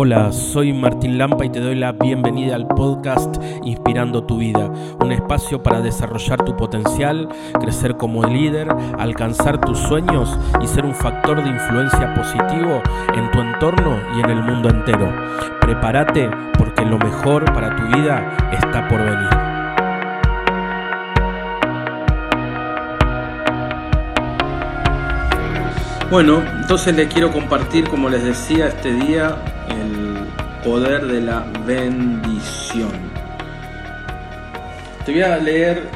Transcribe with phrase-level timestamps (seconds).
[0.00, 5.10] Hola, soy Martín Lampa y te doy la bienvenida al podcast Inspirando tu vida, un
[5.10, 7.28] espacio para desarrollar tu potencial,
[7.60, 12.80] crecer como líder, alcanzar tus sueños y ser un factor de influencia positivo
[13.12, 15.12] en tu entorno y en el mundo entero.
[15.60, 19.30] Prepárate porque lo mejor para tu vida está por venir.
[26.08, 29.36] Bueno, entonces le quiero compartir, como les decía, este día
[29.80, 30.26] el
[30.64, 32.92] poder de la bendición.
[35.04, 35.88] Te voy a leer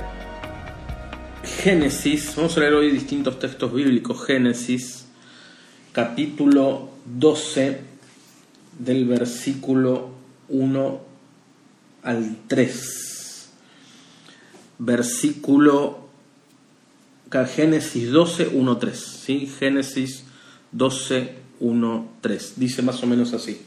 [1.42, 5.06] Génesis, vamos a leer hoy distintos textos bíblicos, Génesis,
[5.92, 7.80] capítulo 12,
[8.78, 10.10] del versículo
[10.48, 11.00] 1
[12.02, 13.50] al 3.
[14.78, 16.08] Versículo
[17.54, 18.98] Génesis 12, 1, 3.
[18.98, 19.46] ¿sí?
[19.58, 20.24] Génesis
[20.72, 22.52] 12, 1, 3.
[22.56, 23.60] Dice más o menos así.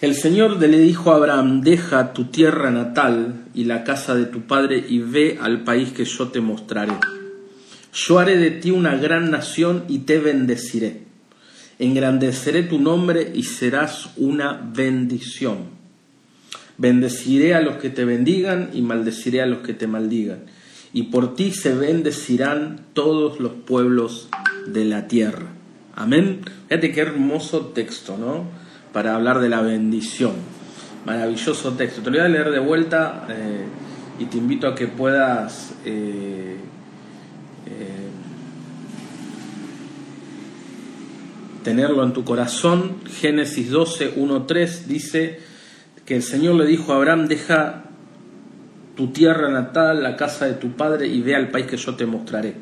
[0.00, 4.42] El Señor le dijo a Abraham, deja tu tierra natal y la casa de tu
[4.42, 6.94] padre y ve al país que yo te mostraré.
[7.92, 11.02] Yo haré de ti una gran nación y te bendeciré.
[11.78, 15.58] Engrandeceré tu nombre y serás una bendición.
[16.76, 20.40] Bendeciré a los que te bendigan y maldeciré a los que te maldigan
[20.94, 24.28] y por ti se bendecirán todos los pueblos
[24.66, 25.48] de la tierra.
[25.96, 26.40] Amén.
[26.68, 28.63] Fíjate qué hermoso texto, ¿no?
[28.94, 30.32] Para hablar de la bendición.
[31.04, 32.00] Maravilloso texto.
[32.00, 33.66] Te lo voy a leer de vuelta eh,
[34.18, 36.56] y te invito a que puedas eh,
[37.66, 38.08] eh,
[41.62, 42.98] tenerlo en tu corazón.
[43.20, 45.40] Génesis 12, 1, 3 dice
[46.06, 47.84] que el Señor le dijo a Abraham, deja
[48.96, 52.06] tu tierra natal, la casa de tu padre, y ve al país que yo te
[52.06, 52.54] mostraré.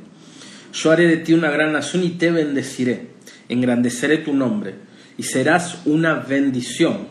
[0.73, 3.09] Yo haré de ti una gran nación y te bendeciré,
[3.49, 4.75] engrandeceré tu nombre,
[5.19, 7.09] y serás una bendición.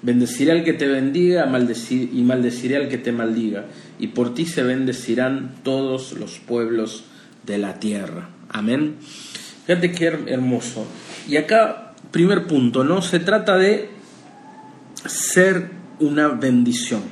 [0.00, 3.66] Bendeciré al que te bendiga y maldeciré al que te maldiga,
[3.98, 7.04] y por ti se bendecirán todos los pueblos
[7.44, 8.28] de la tierra.
[8.48, 8.96] Amén.
[9.66, 10.86] Fíjate qué hermoso.
[11.28, 13.02] Y acá, primer punto, ¿no?
[13.02, 13.90] Se trata de
[15.04, 17.02] ser una bendición.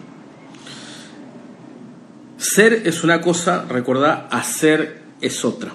[2.38, 5.72] Ser es una cosa, recordá, hacer es otra.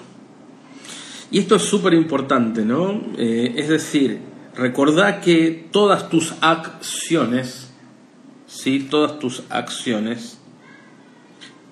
[1.30, 3.00] Y esto es súper importante, ¿no?
[3.16, 4.18] Eh, es decir,
[4.54, 7.70] recordá que todas tus acciones,
[8.46, 8.80] ¿sí?
[8.80, 10.38] Todas tus acciones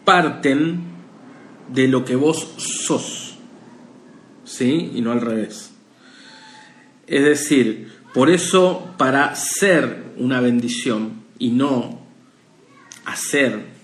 [0.05, 0.81] parten
[1.69, 3.37] de lo que vos sos,
[4.45, 4.91] ¿sí?
[4.95, 5.73] Y no al revés.
[7.07, 12.01] Es decir, por eso para ser una bendición y no
[13.05, 13.81] hacer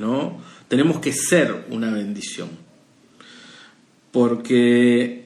[0.00, 0.40] ¿no?
[0.68, 2.48] Tenemos que ser una bendición.
[4.10, 5.19] Porque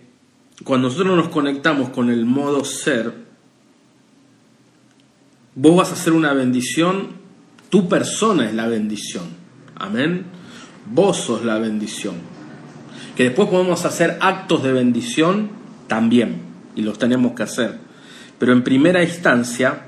[0.62, 3.12] cuando nosotros nos conectamos con el modo ser,
[5.56, 7.08] vos vas a ser una bendición,
[7.70, 9.24] tu persona es la bendición.
[9.74, 10.26] Amén.
[10.86, 12.14] Vos sos la bendición.
[13.16, 15.50] Que después podemos hacer actos de bendición
[15.88, 16.42] también,
[16.76, 17.78] y los tenemos que hacer.
[18.38, 19.86] Pero en primera instancia,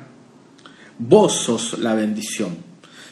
[0.98, 2.56] vos sos la bendición.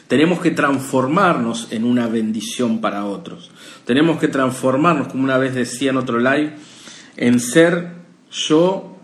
[0.07, 3.49] Tenemos que transformarnos en una bendición para otros.
[3.85, 6.55] Tenemos que transformarnos, como una vez decía en otro live,
[7.17, 7.93] en ser
[8.31, 8.97] yo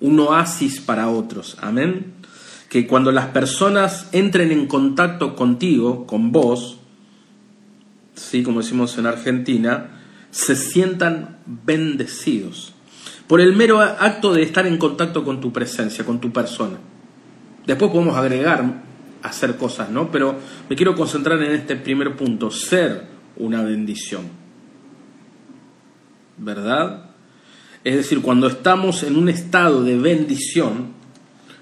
[0.00, 1.56] un oasis para otros.
[1.60, 2.14] Amén.
[2.68, 6.78] Que cuando las personas entren en contacto contigo, con vos,
[8.14, 8.42] ¿sí?
[8.42, 10.00] como decimos en Argentina,
[10.30, 12.74] se sientan bendecidos
[13.26, 16.78] por el mero acto de estar en contacto con tu presencia, con tu persona.
[17.66, 18.82] Después podemos agregar
[19.22, 20.10] hacer cosas, ¿no?
[20.10, 20.36] Pero
[20.68, 23.06] me quiero concentrar en este primer punto, ser
[23.36, 24.39] una bendición.
[26.40, 27.10] ¿Verdad?
[27.84, 30.88] Es decir, cuando estamos en un estado de bendición,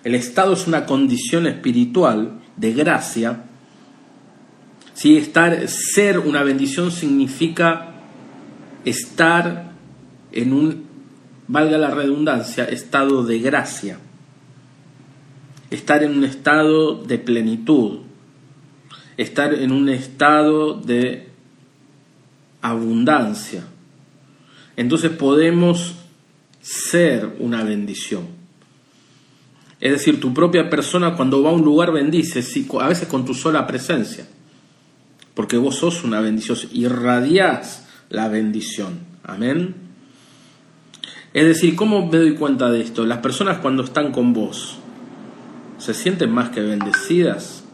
[0.04, 3.44] el estado es una condición espiritual de gracia.
[4.94, 7.90] Si estar, ser una bendición significa
[8.86, 9.72] estar
[10.32, 10.84] en un,
[11.46, 13.98] valga la redundancia, estado de gracia
[15.70, 18.00] estar en un estado de plenitud,
[19.16, 21.28] estar en un estado de
[22.62, 23.64] abundancia.
[24.78, 25.96] Entonces podemos
[26.60, 28.28] ser una bendición.
[29.80, 32.44] Es decir, tu propia persona cuando va a un lugar bendice,
[32.80, 34.28] a veces con tu sola presencia,
[35.34, 39.00] porque vos sos una bendición, irradiás la bendición.
[39.25, 39.75] Amén.
[41.34, 43.04] Es decir, ¿cómo me doy cuenta de esto?
[43.04, 44.78] Las personas cuando están con vos,
[45.78, 47.64] se sienten más que bendecidas.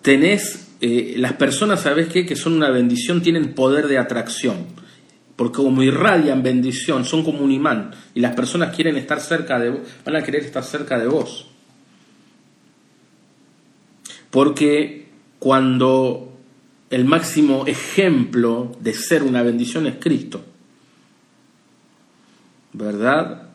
[0.00, 2.24] Tenés, eh, las personas, ¿sabes qué?
[2.24, 4.66] Que son una bendición, tienen poder de atracción.
[5.36, 9.70] porque como irradian bendición, son como un imán y las personas quieren estar cerca de
[10.04, 11.46] van a querer estar cerca de vos.
[14.30, 15.08] Porque
[15.38, 16.36] cuando
[16.90, 20.44] el máximo ejemplo de ser una bendición es Cristo,
[22.72, 23.48] ¿verdad?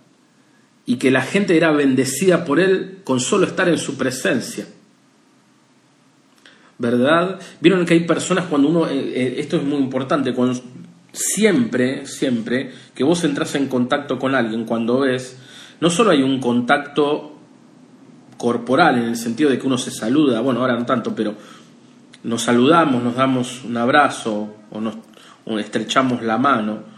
[0.85, 4.67] Y que la gente era bendecida por Él con solo estar en su presencia.
[6.77, 7.39] ¿Verdad?
[7.61, 10.59] Vieron que hay personas cuando uno, eh, eh, esto es muy importante, cuando
[11.11, 15.37] siempre, siempre que vos entras en contacto con alguien, cuando ves,
[15.79, 17.37] no solo hay un contacto
[18.37, 21.35] corporal en el sentido de que uno se saluda, bueno, ahora no tanto, pero
[22.23, 24.95] nos saludamos, nos damos un abrazo o nos
[25.59, 26.93] estrechamos la mano,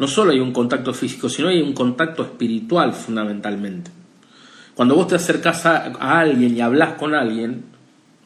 [0.00, 3.90] no solo hay un contacto físico, sino hay un contacto espiritual fundamentalmente.
[4.74, 7.64] Cuando vos te acercás a, alguien y hablas con alguien,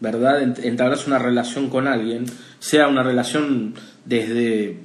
[0.04, 0.40] ¿verdad?
[0.64, 2.26] Entablas una relación con alguien,
[2.60, 3.74] sea una relación
[4.04, 4.78] desde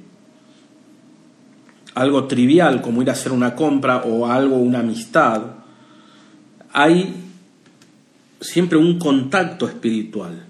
[1.94, 5.42] algo trivial como ir a hacer una compra o algo, una amistad,
[6.72, 7.14] hay
[8.40, 10.46] siempre un contacto espiritual.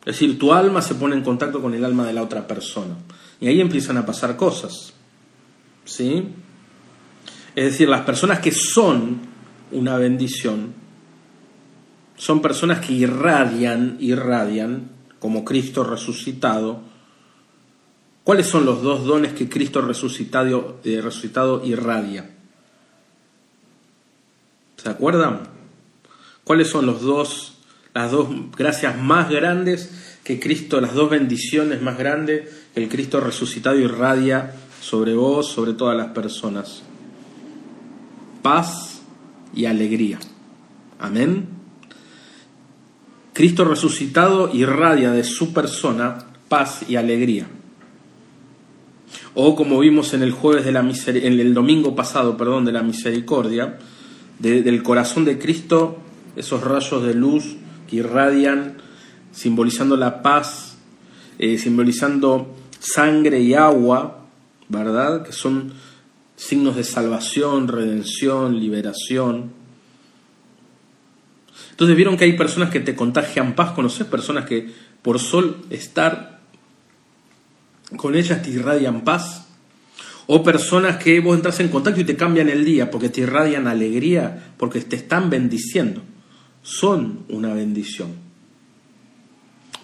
[0.00, 2.96] Es decir, tu alma se pone en contacto con el alma de la otra persona.
[3.40, 4.94] Y ahí empiezan a pasar cosas.
[5.84, 6.28] ¿Sí?
[7.54, 9.20] Es decir, las personas que son
[9.72, 10.72] una bendición
[12.20, 16.82] son personas que irradian, irradian, como Cristo resucitado.
[18.24, 22.28] ¿Cuáles son los dos dones que Cristo resucitado, eh, resucitado irradia?
[24.76, 25.44] ¿Se acuerdan?
[26.44, 27.54] ¿Cuáles son los dos
[27.94, 33.20] las dos gracias más grandes que Cristo, las dos bendiciones más grandes que el Cristo
[33.20, 36.82] resucitado irradia sobre vos, sobre todas las personas.
[38.42, 39.00] Paz
[39.54, 40.18] y alegría.
[40.98, 41.59] Amén.
[43.32, 46.18] Cristo resucitado irradia de su persona
[46.48, 47.46] paz y alegría.
[49.34, 52.82] O como vimos en el jueves de la en el domingo pasado, perdón, de la
[52.82, 53.78] misericordia,
[54.38, 55.98] del corazón de Cristo,
[56.34, 57.56] esos rayos de luz
[57.88, 58.78] que irradian,
[59.32, 60.78] simbolizando la paz,
[61.38, 64.26] eh, simbolizando sangre y agua,
[64.68, 65.24] ¿verdad?
[65.24, 65.72] Que son
[66.36, 69.59] signos de salvación, redención, liberación.
[71.70, 74.70] Entonces vieron que hay personas que te contagian paz, conoces personas que
[75.02, 76.40] por sol estar
[77.96, 79.46] con ellas te irradian paz.
[80.26, 83.66] O personas que vos entras en contacto y te cambian el día porque te irradian
[83.66, 86.02] alegría, porque te están bendiciendo
[86.62, 88.10] son una bendición.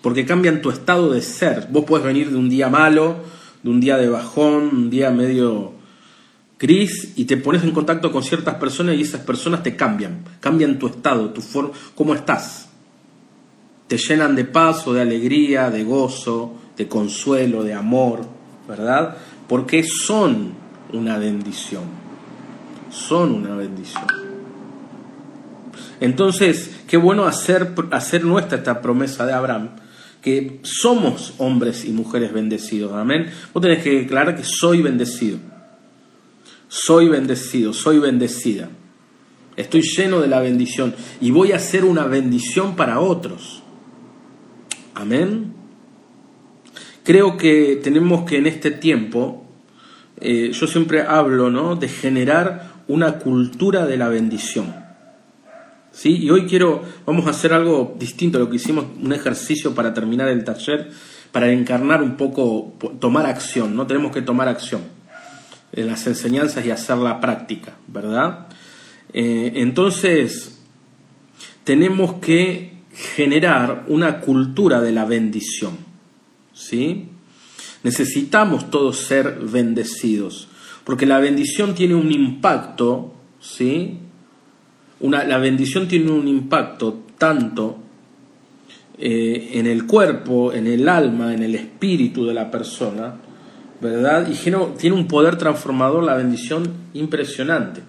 [0.02, 1.68] Porque cambian tu estado de ser.
[1.70, 3.16] Vos puedes venir de un día malo,
[3.62, 5.72] de un día de bajón, un día medio
[6.58, 10.24] gris, y te pones en contacto con ciertas personas y esas personas te cambian.
[10.40, 12.68] Cambian tu estado, tu forma, cómo estás.
[13.88, 18.26] Te llenan de paz o de alegría, de gozo, de consuelo, de amor,
[18.68, 19.16] ¿verdad?
[19.48, 20.54] Porque son
[20.92, 21.84] una bendición.
[22.90, 24.04] Son una bendición.
[26.00, 29.70] Entonces, qué bueno hacer, hacer nuestra esta promesa de Abraham,
[30.20, 32.92] que somos hombres y mujeres bendecidos.
[32.92, 33.30] Amén.
[33.54, 35.38] Vos tenés que declarar que soy bendecido.
[36.68, 38.70] Soy bendecido, soy bendecida.
[39.56, 43.62] Estoy lleno de la bendición y voy a ser una bendición para otros.
[44.94, 45.54] Amén.
[47.04, 49.46] Creo que tenemos que en este tiempo,
[50.20, 51.76] eh, yo siempre hablo ¿no?
[51.76, 54.74] de generar una cultura de la bendición.
[55.92, 56.16] ¿sí?
[56.16, 59.94] Y hoy quiero, vamos a hacer algo distinto a lo que hicimos, un ejercicio para
[59.94, 60.90] terminar el taller,
[61.30, 63.86] para encarnar un poco, tomar acción, ¿no?
[63.86, 64.95] Tenemos que tomar acción
[65.76, 68.48] en las enseñanzas y hacer la práctica, ¿verdad?
[69.12, 70.58] Eh, entonces,
[71.64, 75.76] tenemos que generar una cultura de la bendición,
[76.52, 77.08] ¿sí?
[77.82, 80.48] Necesitamos todos ser bendecidos,
[80.82, 83.98] porque la bendición tiene un impacto, ¿sí?
[85.00, 87.78] la bendición tiene un impacto tanto
[88.98, 93.14] eh, en el cuerpo, en el alma, en el espíritu de la persona,
[93.80, 94.28] ¿verdad?
[94.28, 97.82] Y tiene un poder transformador la bendición impresionante.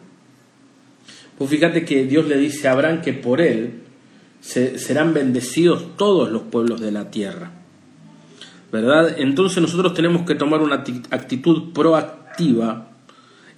[1.37, 3.83] Pues fíjate que Dios le dice a Abraham que por él
[4.39, 7.51] serán bendecidos todos los pueblos de la tierra.
[8.71, 9.15] ¿Verdad?
[9.17, 12.87] Entonces nosotros tenemos que tomar una actitud proactiva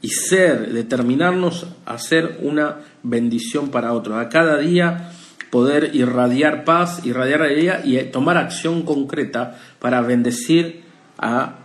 [0.01, 4.17] y ser, determinarnos a ser una bendición para otros.
[4.17, 5.11] A cada día
[5.49, 10.83] poder irradiar paz, irradiar alegría y tomar acción concreta para bendecir
[11.17, 11.58] a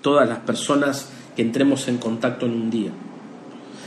[0.00, 2.90] todas las personas que entremos en contacto en un día.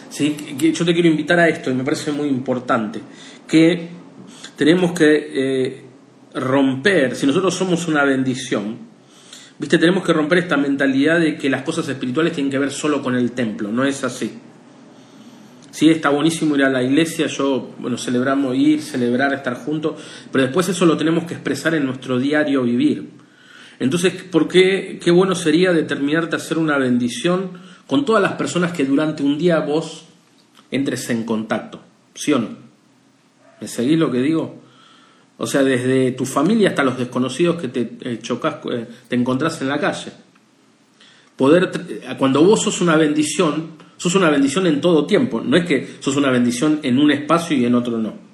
[0.10, 0.36] ¿Sí?
[0.58, 3.02] Yo te quiero invitar a esto y me parece muy importante,
[3.48, 3.90] que
[4.56, 5.86] tenemos que eh,
[6.36, 8.94] romper, si nosotros somos una bendición,
[9.60, 13.02] Viste, tenemos que romper esta mentalidad de que las cosas espirituales tienen que ver solo
[13.02, 14.34] con el templo, no es así.
[15.72, 20.02] Sí, está buenísimo ir a la iglesia, yo, bueno, celebramos ir, celebrar, estar juntos,
[20.32, 23.10] pero después eso lo tenemos que expresar en nuestro diario vivir.
[23.80, 27.52] Entonces, ¿por qué, qué bueno sería determinarte a hacer una bendición
[27.88, 30.06] con todas las personas que durante un día vos
[30.72, 31.82] entres en contacto?
[32.14, 32.50] ¿Sí o no?
[33.60, 34.62] ¿Me seguís lo que digo?
[35.38, 39.62] O sea, desde tu familia hasta los desconocidos que te eh, chocas, eh, te encontrás
[39.62, 40.12] en la calle.
[41.36, 41.72] Poder,
[42.20, 45.42] cuando vos sos una bendición, sos una bendición en todo tiempo.
[45.42, 48.33] No es que sos una bendición en un espacio y en otro no.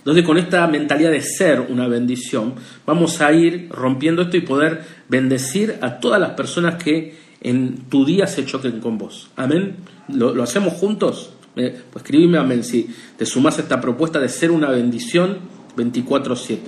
[0.00, 2.54] Entonces, con esta mentalidad de ser una bendición,
[2.86, 8.06] vamos a ir rompiendo esto y poder bendecir a todas las personas que en tu
[8.06, 9.30] día se choquen con vos.
[9.36, 9.76] Amén.
[10.08, 11.34] ¿Lo, hacemos juntos?
[11.56, 12.88] Eh, pues escribime amén si
[13.18, 15.38] te sumas a esta propuesta de ser una bendición
[15.76, 16.58] 24-7.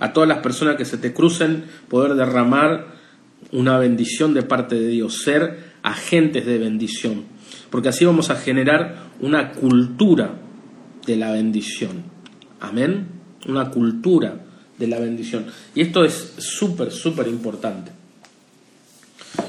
[0.00, 2.88] A todas las personas que se te crucen, poder derramar
[3.52, 7.24] una bendición de parte de Dios, ser agentes de bendición,
[7.70, 10.34] porque así vamos a generar una cultura
[11.06, 12.15] de la bendición.
[12.60, 13.06] Amén.
[13.46, 14.44] Una cultura
[14.78, 15.46] de la bendición.
[15.74, 17.92] Y esto es súper, súper importante.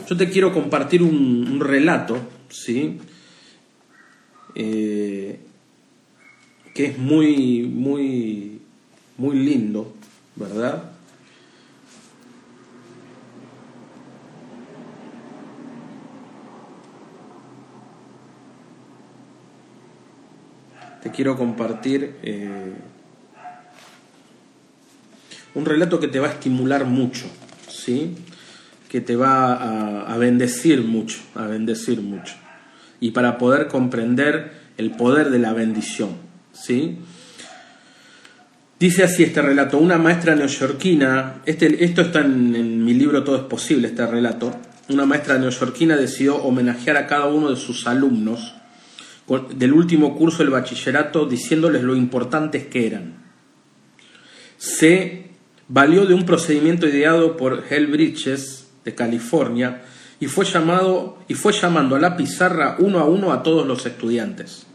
[0.08, 2.18] Yo te quiero compartir un, relato,
[2.50, 2.98] ¿sí?
[4.56, 5.40] Eh,
[6.74, 8.58] que es muy, muy
[9.18, 9.94] muy lindo,
[10.36, 10.92] ¿verdad?
[21.02, 22.74] Te quiero compartir eh,
[25.58, 27.26] un relato que te va a estimular mucho,
[27.68, 28.14] ¿sí?
[28.90, 32.36] Que te va a, bendecir mucho, a bendecir mucho.
[33.00, 36.12] Y para poder comprender el poder de la bendición,
[36.54, 37.00] ¿sí?
[38.80, 43.44] Dice así este relato, una maestra neoyorquina, este, esto está en, mi libro Todo es
[43.44, 44.56] posible, este relato,
[44.90, 48.54] una maestra neoyorquina decidió homenajear a cada uno de sus alumnos
[49.56, 53.16] del último curso del bachillerato diciéndoles lo importantes que eran.
[55.68, 59.84] Valió de un procedimiento ideado por Hell Bridges de California
[60.20, 63.86] y fue, llamado, y fue llamando a la pizarra uno a uno a todos los
[63.86, 64.66] estudiantes.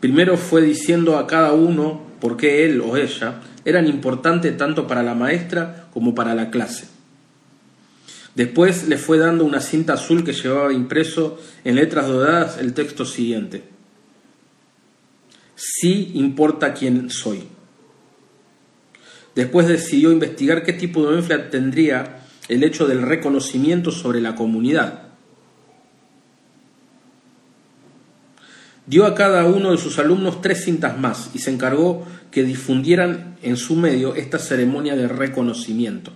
[0.00, 5.02] Primero fue diciendo a cada uno por qué él o ella eran importantes tanto para
[5.02, 6.88] la maestra como para la clase.
[8.34, 13.04] Después le fue dando una cinta azul que llevaba impreso en letras doradas el texto
[13.04, 13.62] siguiente.
[15.54, 17.44] Sí importa quién soy.
[19.34, 25.04] Después decidió investigar qué tipo de influencia tendría el hecho del reconocimiento sobre la comunidad.
[28.84, 33.36] Dio a cada uno de sus alumnos tres cintas más y se encargó que difundieran
[33.42, 36.12] en su medio esta ceremonia de reconocimiento.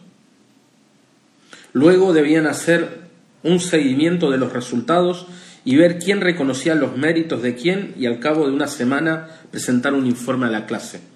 [1.72, 3.06] Luego debían hacer
[3.42, 5.26] un seguimiento de los resultados
[5.64, 9.94] y ver quién reconocía los méritos de quién y al cabo de una semana presentar
[9.94, 11.15] un informe a la clase.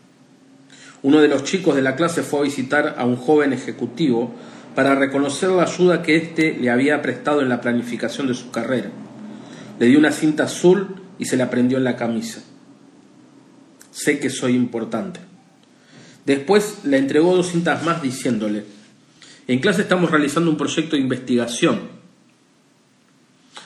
[1.02, 4.34] Uno de los chicos de la clase fue a visitar a un joven ejecutivo
[4.74, 8.90] para reconocer la ayuda que éste le había prestado en la planificación de su carrera.
[9.78, 12.42] Le dio una cinta azul y se la prendió en la camisa.
[13.90, 15.20] Sé que soy importante.
[16.26, 18.64] Después le entregó dos cintas más diciéndole,
[19.48, 22.00] en clase estamos realizando un proyecto de investigación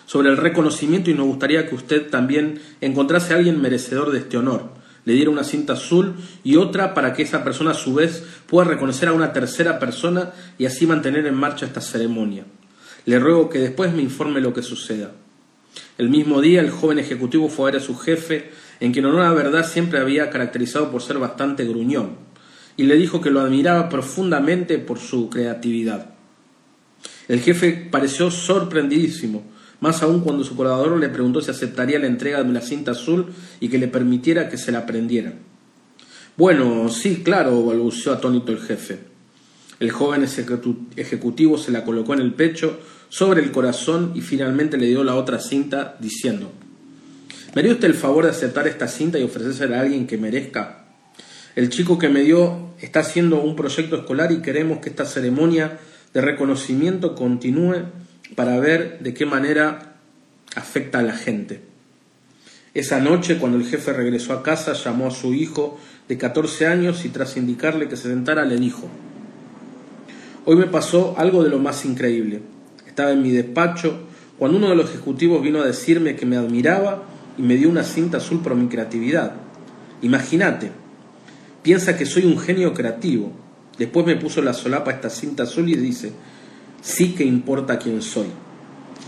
[0.07, 4.37] sobre el reconocimiento y nos gustaría que usted también encontrase a alguien merecedor de este
[4.37, 4.71] honor.
[5.05, 8.69] Le diera una cinta azul y otra para que esa persona a su vez pueda
[8.69, 12.45] reconocer a una tercera persona y así mantener en marcha esta ceremonia.
[13.05, 15.13] Le ruego que después me informe lo que suceda.
[15.99, 19.13] El mismo día el joven ejecutivo fue a ver a su jefe, en quien en
[19.13, 22.17] una verdad siempre había caracterizado por ser bastante gruñón,
[22.77, 26.15] y le dijo que lo admiraba profundamente por su creatividad.
[27.29, 29.45] El jefe pareció sorprendidísimo,
[29.85, 33.27] más aún cuando su colaborador le preguntó si aceptaría la entrega de una cinta azul
[33.61, 35.35] y que le permitiera que se la prendiera.
[36.39, 39.01] Bueno, sí, claro, balbuceó atónito el jefe.
[39.81, 40.25] El joven
[40.97, 45.17] ejecutivo se la colocó en el pecho sobre el corazón y finalmente le dio la
[45.17, 46.51] otra cinta diciendo,
[47.55, 50.87] ¿me haría usted el favor de aceptar esta cinta y ofrecérsela a alguien que merezca?
[51.57, 55.79] El chico que me dio está haciendo un proyecto escolar y queremos que esta ceremonia
[56.15, 57.83] de reconocimiento continúe
[58.35, 59.97] para ver de qué manera
[60.57, 61.61] afecta a la gente.
[62.75, 65.79] Esa noche, cuando el jefe regresó a casa, llamó a su hijo
[66.09, 68.89] de 14 años y tras indicarle que se sentara le dijo,
[70.47, 72.43] Hoy me pasó algo de lo más increíble.
[72.87, 74.01] Estaba en mi despacho
[74.39, 77.05] cuando uno de los ejecutivos vino a decirme que me admiraba
[77.39, 79.33] y me dio una cinta azul por mi creatividad.
[80.03, 80.71] Imagínate,
[81.63, 83.33] piensa que soy un genio creativo.
[83.79, 86.13] Después me puso la solapa esta cinta azul y dice,
[86.85, 88.27] sí que importa quién soy.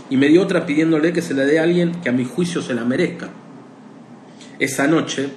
[0.09, 2.61] Y me dio otra pidiéndole que se la dé a alguien que a mi juicio
[2.61, 3.29] se la merezca.
[4.57, 5.29] Esa noche,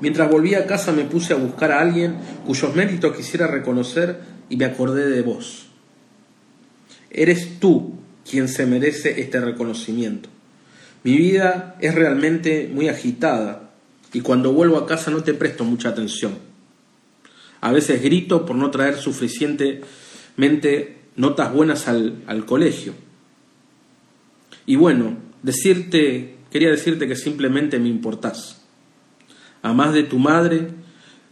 [0.00, 2.16] mientras volvía a casa, me puse a buscar a alguien
[2.46, 5.68] cuyos méritos quisiera reconocer y me acordé de vos.
[7.10, 7.94] Eres tú
[8.28, 10.30] quien se merece este reconocimiento.
[11.04, 13.70] Mi vida es realmente muy agitada
[14.12, 16.38] y cuando vuelvo a casa no te presto mucha atención.
[17.60, 18.96] A veces grito por no traer
[20.38, 22.94] suficientemente notas buenas al, al colegio.
[24.66, 28.62] Y bueno, decirte, quería decirte que simplemente me importás.
[29.62, 30.68] A más de tu madre,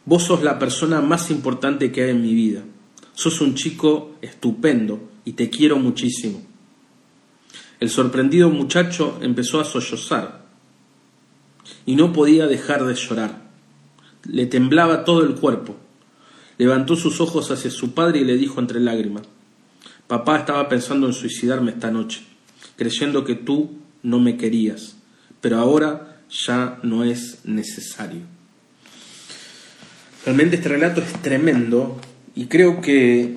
[0.05, 2.63] vos sos la persona más importante que hay en mi vida.
[3.15, 6.43] Sos un chico estupendo y te quiero muchísimo.
[7.79, 10.47] El sorprendido muchacho empezó a sollozar
[11.85, 13.47] y no podía dejar de llorar.
[14.25, 15.77] Le temblaba todo el cuerpo.
[16.59, 19.25] Levantó sus ojos hacia su padre y le dijo entre lágrimas,
[20.07, 22.23] Papá estaba pensando en suicidarme esta noche,
[22.77, 23.73] creyendo que tú
[24.03, 24.97] no me querías,
[25.41, 28.21] pero ahora ya no es necesario.
[30.25, 32.01] Realmente este relato es tremendo
[32.37, 33.37] y creo que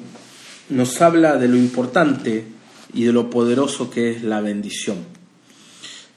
[0.70, 2.46] nos habla de lo importante
[2.94, 4.98] y de lo poderoso que es la bendición.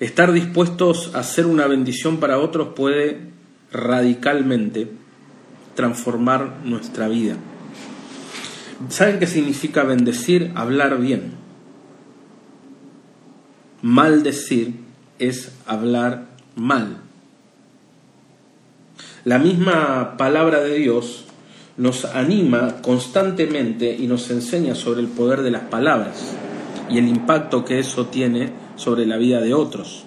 [0.01, 3.21] Estar dispuestos a hacer una bendición para otros puede
[3.71, 4.89] radicalmente
[5.75, 7.37] transformar nuestra vida.
[8.89, 10.53] ¿Saben qué significa bendecir?
[10.55, 11.33] Hablar bien.
[13.83, 14.75] Maldecir
[15.19, 16.27] es hablar
[16.57, 16.99] mal.
[19.25, 21.25] La misma palabra de Dios
[21.77, 26.35] nos anima constantemente y nos enseña sobre el poder de las palabras
[26.91, 30.05] y el impacto que eso tiene sobre la vida de otros.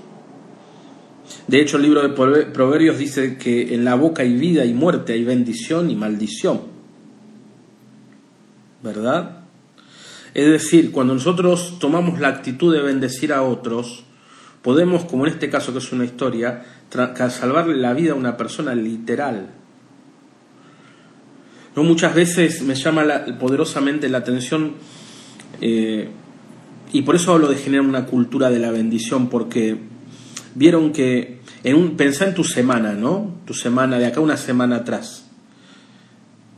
[1.48, 5.14] De hecho, el libro de Proverbios dice que en la boca hay vida y muerte,
[5.14, 6.62] hay bendición y maldición.
[8.84, 9.40] ¿Verdad?
[10.34, 14.04] Es decir, cuando nosotros tomamos la actitud de bendecir a otros,
[14.62, 16.64] podemos, como en este caso que es una historia,
[17.30, 19.50] salvarle la vida a una persona literal.
[21.76, 23.04] No muchas veces me llama
[23.40, 24.74] poderosamente la atención
[25.62, 26.10] eh,
[26.94, 29.78] y por eso hablo de generar una cultura de la bendición, porque
[30.56, 33.36] vieron que en pensá en tu semana, ¿no?
[33.46, 35.26] Tu semana de acá una semana atrás.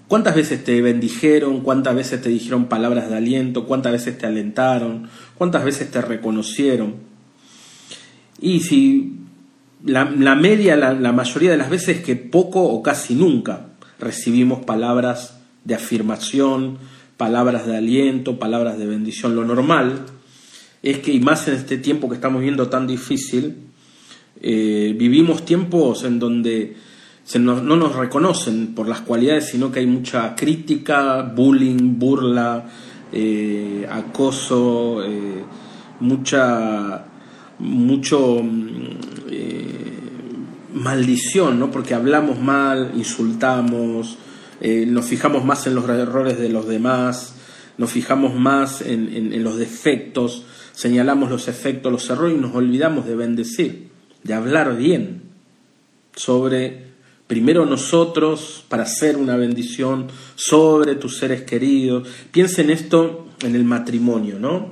[0.08, 1.62] ¿Cuántas veces te bendijeron?
[1.62, 3.66] ¿Cuántas veces te dijeron palabras de aliento?
[3.66, 5.10] ¿Cuántas veces te alentaron?
[5.38, 6.96] ¿Cuántas veces te reconocieron?
[8.40, 9.18] Y si
[9.84, 13.68] la, media, la, la mayoría de las veces que poco o casi nunca
[14.00, 16.78] recibimos palabras de afirmación,
[17.18, 19.36] palabras de aliento, palabras de bendición.
[19.36, 20.06] Lo normal
[20.84, 23.67] es que, y más en este tiempo que estamos viendo tan difícil,
[24.42, 26.76] eh, vivimos tiempos en donde
[27.40, 32.66] no nos reconocen por las cualidades, sino que hay mucha crítica, bullying, burla,
[33.12, 35.44] eh, acoso, eh,
[36.00, 37.06] mucha,
[37.60, 38.42] mucho
[40.74, 41.72] maldición, ¿no?
[41.72, 44.18] porque hablamos mal, insultamos,
[44.62, 47.36] nos fijamos más en los errores de los demás,
[47.78, 53.16] nos fijamos más en los defectos, señalamos los efectos, los errores y nos olvidamos de
[53.16, 55.24] bendecir, de hablar bien
[56.16, 56.88] sobre
[57.28, 62.08] primero nosotros para hacer una bendición, sobre tus seres queridos.
[62.32, 64.72] Piensen esto en el matrimonio, ¿no?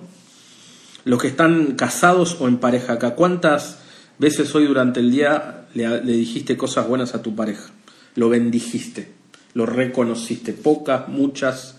[1.03, 3.79] Los que están casados o en pareja acá, ¿cuántas
[4.17, 7.69] veces hoy durante el día le, dijiste cosas buenas a tu pareja?
[8.15, 9.11] Lo bendijiste,
[9.53, 11.75] lo reconociste, pocas, muchas,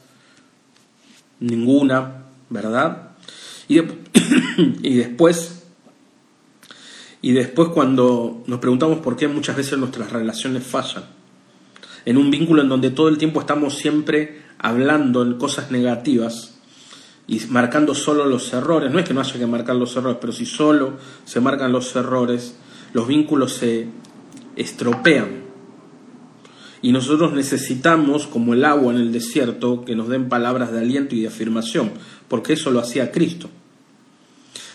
[1.40, 3.10] ninguna, ¿verdad?
[3.68, 3.80] Y
[4.96, 5.65] después,
[7.26, 11.06] y después cuando nos preguntamos por qué muchas veces nuestras relaciones fallan,
[12.04, 16.60] en un vínculo en donde todo el tiempo estamos siempre hablando en cosas negativas
[17.26, 20.32] y marcando solo los errores, no es que no haya que marcar los errores, pero
[20.32, 22.54] si solo se marcan los errores,
[22.92, 23.88] los vínculos se
[24.54, 25.46] estropean.
[26.80, 31.16] Y nosotros necesitamos, como el agua en el desierto, que nos den palabras de aliento
[31.16, 31.90] y de afirmación,
[32.28, 33.50] porque eso lo hacía Cristo.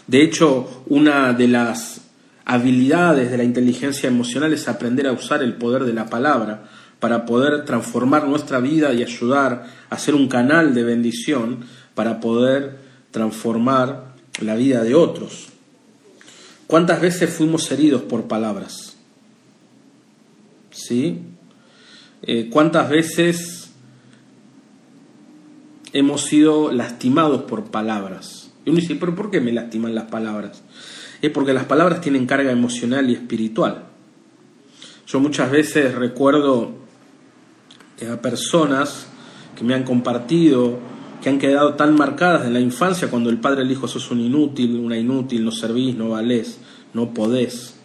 [0.08, 2.11] De hecho, una de las
[2.46, 6.64] habilidades de la inteligencia emocional es aprender a usar el poder de la palabra
[7.00, 12.78] para poder transformar nuestra vida y ayudar a ser un canal de bendición para poder
[13.12, 15.48] transformar la vida de otros.
[16.68, 18.96] ¿Cuántas veces fuimos heridos por palabras?
[20.72, 21.20] ¿Sí?
[22.22, 23.72] Eh, ¿Cuántas veces
[25.92, 28.52] hemos sido lastimados por palabras?
[28.64, 30.62] Y uno dice, pero ¿por qué me lastiman las palabras?
[31.22, 33.86] Es porque las palabras tienen carga emocional y espiritual.
[35.08, 36.72] Yo muchas veces recuerdo
[38.12, 39.08] a personas
[39.56, 40.80] que me han compartido,
[41.22, 44.22] que han quedado tan marcadas en la infancia cuando el padre le dijo, sos un
[44.22, 46.60] inútil, una inútil, no servís, no valés,
[46.94, 47.76] no podés.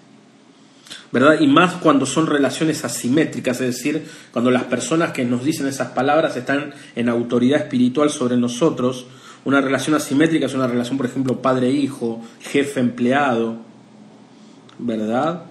[1.12, 1.40] ¿verdad?
[1.40, 5.92] Y más cuando son relaciones asimétricas, es decir, cuando las personas que nos dicen esas
[5.92, 9.06] palabras están en autoridad espiritual sobre nosotros.
[9.46, 13.56] Una relación asimétrica es una relación, por ejemplo, padre-hijo, jefe-empleado,
[14.78, 15.44] ¿verdad?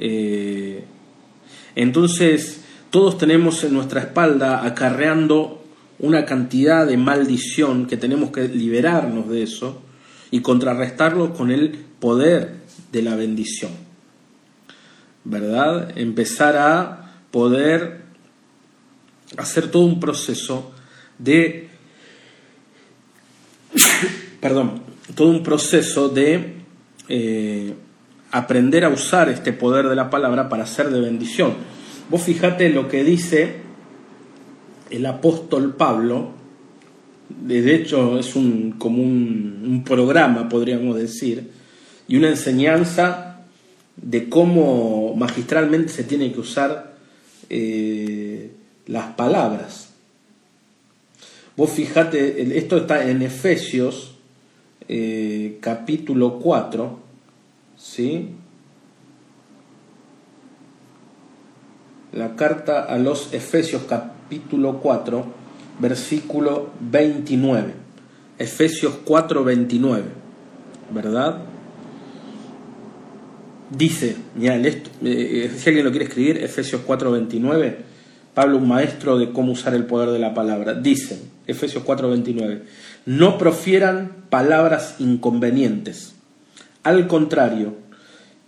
[0.00, 0.82] Eh,
[1.76, 5.62] entonces, todos tenemos en nuestra espalda acarreando
[6.00, 9.80] una cantidad de maldición que tenemos que liberarnos de eso
[10.32, 12.56] y contrarrestarlo con el poder
[12.90, 13.84] de la bendición.
[15.24, 15.96] ¿verdad?
[15.96, 18.02] Empezar a poder
[19.36, 20.72] hacer todo un proceso
[21.18, 21.63] de,
[24.40, 24.82] perdón,
[25.14, 26.54] todo un proceso de
[27.08, 27.74] eh,
[28.30, 31.54] aprender a usar este poder de la palabra para ser de bendición.
[32.10, 33.64] Vos fijate lo que dice
[34.90, 36.32] el apóstol Pablo,
[37.28, 41.50] de hecho es un, como un, programa, podríamos decir,
[42.06, 43.40] y una enseñanza
[43.96, 46.94] de cómo magistralmente se tiene que usar
[47.50, 48.52] eh,
[48.86, 49.83] las palabras.
[51.56, 54.16] Vos fijate, esto está en Efesios
[54.88, 56.98] eh, capítulo 4,
[57.76, 58.30] ¿sí?
[62.12, 65.24] La carta a los Efesios capítulo 4,
[65.78, 67.72] versículo 29.
[68.38, 70.02] Efesios 4, 29,
[70.90, 71.38] ¿verdad?
[73.70, 77.76] Dice, eh, eh, si alguien lo quiere escribir, Efesios 4:29,
[78.34, 82.62] Pablo, un maestro de cómo usar el poder de la palabra, dice, Efesios 4:29,
[83.06, 86.14] no profieran palabras inconvenientes,
[86.82, 87.76] al contrario,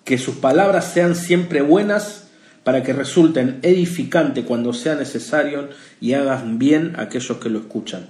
[0.04, 2.28] que sus palabras sean siempre buenas
[2.64, 5.68] para que resulten edificantes cuando sea necesario
[6.00, 8.08] y hagan bien a aquellos que lo escuchan.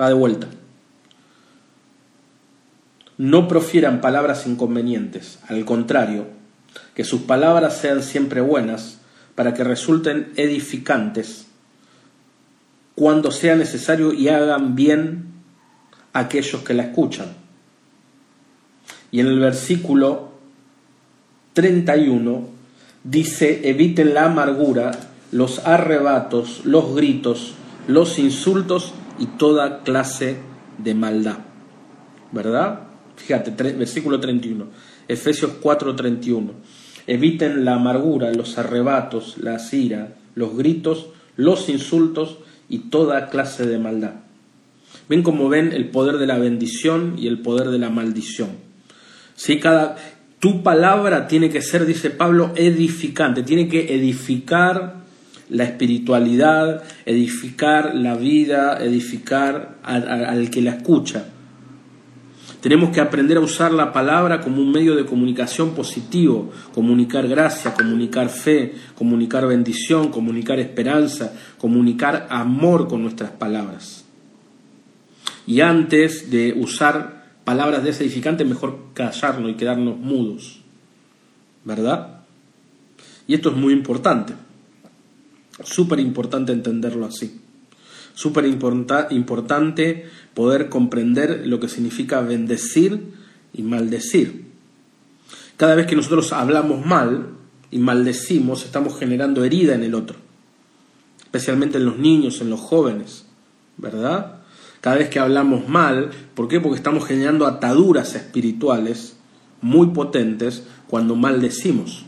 [0.00, 0.46] Va de vuelta.
[3.18, 6.35] No profieran palabras inconvenientes, al contrario,
[6.96, 8.98] que sus palabras sean siempre buenas,
[9.34, 11.46] para que resulten edificantes
[12.94, 15.26] cuando sea necesario y hagan bien
[16.14, 17.26] a aquellos que la escuchan.
[19.10, 20.32] Y en el versículo
[21.52, 22.48] 31
[23.04, 24.92] dice, eviten la amargura,
[25.32, 27.52] los arrebatos, los gritos,
[27.86, 30.38] los insultos y toda clase
[30.78, 31.38] de maldad.
[32.32, 32.80] ¿Verdad?
[33.16, 34.66] Fíjate, versículo 31,
[35.08, 36.52] Efesios 4:31.
[37.06, 42.38] Eviten la amargura, los arrebatos, la ira, los gritos, los insultos
[42.68, 44.14] y toda clase de maldad.
[45.08, 48.50] Ven como ven el poder de la bendición y el poder de la maldición.
[49.34, 49.60] ¿Sí?
[49.60, 49.96] Cada,
[50.40, 54.96] tu palabra tiene que ser, dice Pablo, edificante, tiene que edificar
[55.48, 61.26] la espiritualidad, edificar la vida, edificar al que la escucha.
[62.66, 67.72] Tenemos que aprender a usar la palabra como un medio de comunicación positivo, comunicar gracia,
[67.72, 74.04] comunicar fe, comunicar bendición, comunicar esperanza, comunicar amor con nuestras palabras.
[75.46, 80.60] Y antes de usar palabras desedificantes, mejor callarnos y quedarnos mudos.
[81.62, 82.22] ¿Verdad?
[83.28, 84.32] Y esto es muy importante.
[85.62, 87.45] Súper importante entenderlo así.
[88.16, 93.12] Súper importante poder comprender lo que significa bendecir
[93.52, 94.46] y maldecir.
[95.58, 97.28] Cada vez que nosotros hablamos mal
[97.70, 100.16] y maldecimos, estamos generando herida en el otro,
[101.24, 103.26] especialmente en los niños, en los jóvenes,
[103.76, 104.38] ¿verdad?
[104.80, 106.58] Cada vez que hablamos mal, ¿por qué?
[106.58, 109.18] Porque estamos generando ataduras espirituales
[109.60, 112.06] muy potentes cuando maldecimos.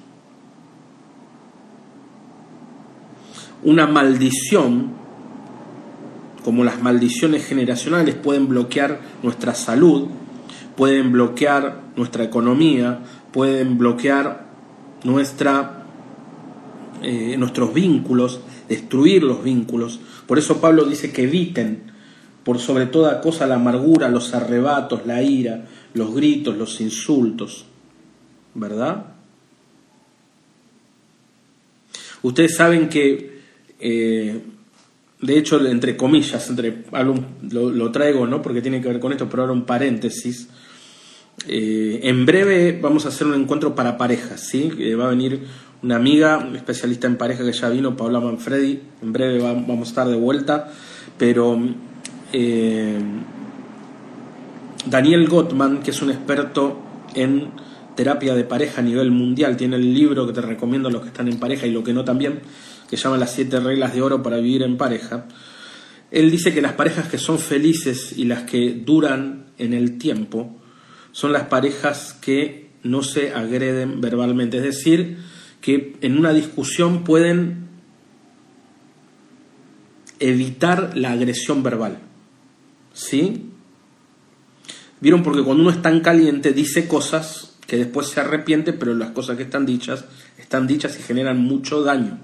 [3.63, 4.97] Una maldición
[6.49, 10.09] como las maldiciones generacionales pueden bloquear nuestra salud,
[10.79, 13.01] pueden bloquear nuestra economía,
[13.33, 14.47] pueden bloquear
[15.05, 15.85] nuestra,
[17.03, 20.01] eh, nuestros vínculos, destruir los vínculos.
[20.27, 21.93] Por eso Pablo dice que eviten
[22.45, 27.67] por sobre toda cosa la amargura, los arrebatos, la ira, los gritos, los insultos.
[28.55, 29.05] ¿Verdad?
[32.23, 33.39] Ustedes saben que
[33.79, 34.41] eh,
[35.21, 36.85] de hecho, entre comillas, entre,
[37.51, 38.41] lo, traigo, ¿no?
[38.41, 40.49] Porque tiene que ver con esto, pero ahora un paréntesis.
[41.47, 44.71] Eh, en breve vamos a hacer un encuentro para parejas, ¿sí?
[44.95, 45.47] va a venir
[45.83, 48.81] una amiga, especialista en pareja que ya vino, Paula Manfredi.
[49.03, 50.73] En breve vamos a estar de vuelta.
[51.17, 51.59] Pero
[52.33, 52.99] eh,
[54.87, 56.81] Daniel Gottman, que es un experto
[57.15, 57.51] en
[57.95, 59.57] terapia de pareja a nivel mundial.
[59.57, 61.93] Tiene el libro que te recomiendo a los que están en pareja y lo que
[61.93, 62.41] no también,
[62.89, 65.27] que se llama Las siete reglas de oro para vivir en pareja.
[66.11, 70.57] Él dice que las parejas que son felices y las que duran en el tiempo
[71.13, 75.19] son las parejas que no se agreden verbalmente, es decir,
[75.61, 77.69] que en una discusión pueden
[80.21, 81.99] evitar la agresión verbal.
[82.93, 83.51] ¿Sí?
[85.01, 85.23] ¿Vieron?
[85.23, 89.37] Porque cuando uno es tan caliente dice cosas que después se arrepiente, pero las cosas
[89.37, 90.05] que están dichas
[90.39, 92.19] están dichas y generan mucho daño.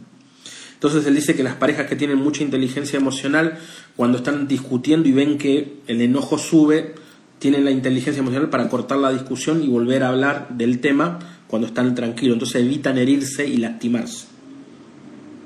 [0.84, 3.56] Entonces él dice que las parejas que tienen mucha inteligencia emocional,
[3.96, 6.94] cuando están discutiendo y ven que el enojo sube,
[7.38, 11.68] tienen la inteligencia emocional para cortar la discusión y volver a hablar del tema cuando
[11.68, 12.34] están tranquilos.
[12.34, 14.26] Entonces evitan herirse y lastimarse.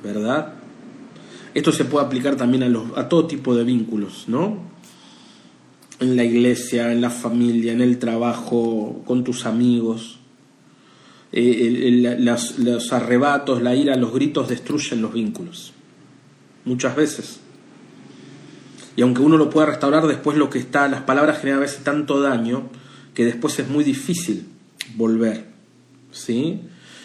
[0.03, 0.55] ¿Verdad?
[1.55, 4.59] Esto se puede aplicar también a, los, a todo tipo de vínculos, ¿no?
[6.01, 10.18] En la iglesia, en la familia, en el trabajo, con tus amigos.
[11.33, 12.19] Eh,
[12.59, 15.73] los arrebatos, la ira, los gritos destruyen los vínculos.
[16.65, 17.41] Muchas veces.
[18.97, 21.85] Y aunque uno lo pueda restaurar, después lo que está, las palabras generan a veces
[21.85, 22.69] tanto daño
[23.15, 24.49] que después es muy difícil
[24.97, 25.47] volver.
[26.11, 26.61] ¿Sí?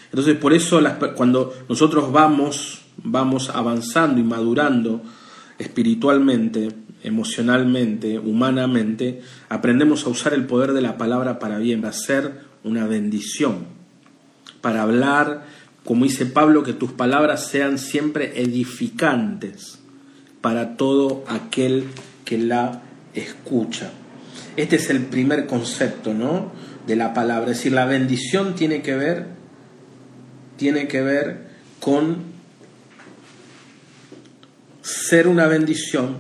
[0.06, 0.82] Entonces, por eso
[1.16, 5.02] cuando nosotros vamos vamos avanzando y madurando
[5.58, 6.70] espiritualmente,
[7.04, 12.88] emocionalmente, humanamente, aprendemos a usar el poder de la palabra para bien, para ser una
[12.88, 13.66] bendición,
[14.64, 15.44] para hablar,
[15.84, 19.80] como dice Pablo, que tus palabras sean siempre edificantes
[20.40, 21.84] para todo aquel
[22.24, 22.82] que la
[23.14, 23.92] escucha.
[24.56, 26.54] Este es el primer concepto, ¿no?
[26.88, 27.52] De la palabra.
[27.52, 29.28] Es decir, la bendición tiene que ver,
[30.56, 31.48] tiene que ver
[31.82, 32.20] con
[34.82, 36.20] ser una bendición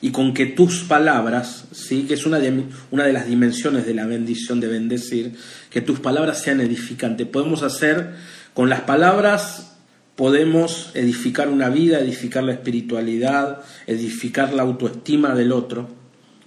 [0.00, 2.04] y con que tus palabras, ¿sí?
[2.04, 5.34] que es una de, una de las dimensiones de la bendición de bendecir,
[5.70, 7.26] que tus palabras sean edificantes.
[7.26, 8.14] Podemos hacer,
[8.54, 9.76] con las palabras
[10.16, 15.88] podemos edificar una vida, edificar la espiritualidad, edificar la autoestima del otro,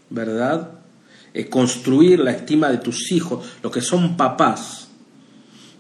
[0.10, 0.72] ¿verdad?
[1.34, 4.90] Eh, construir la estima de tus hijos, los que son papás,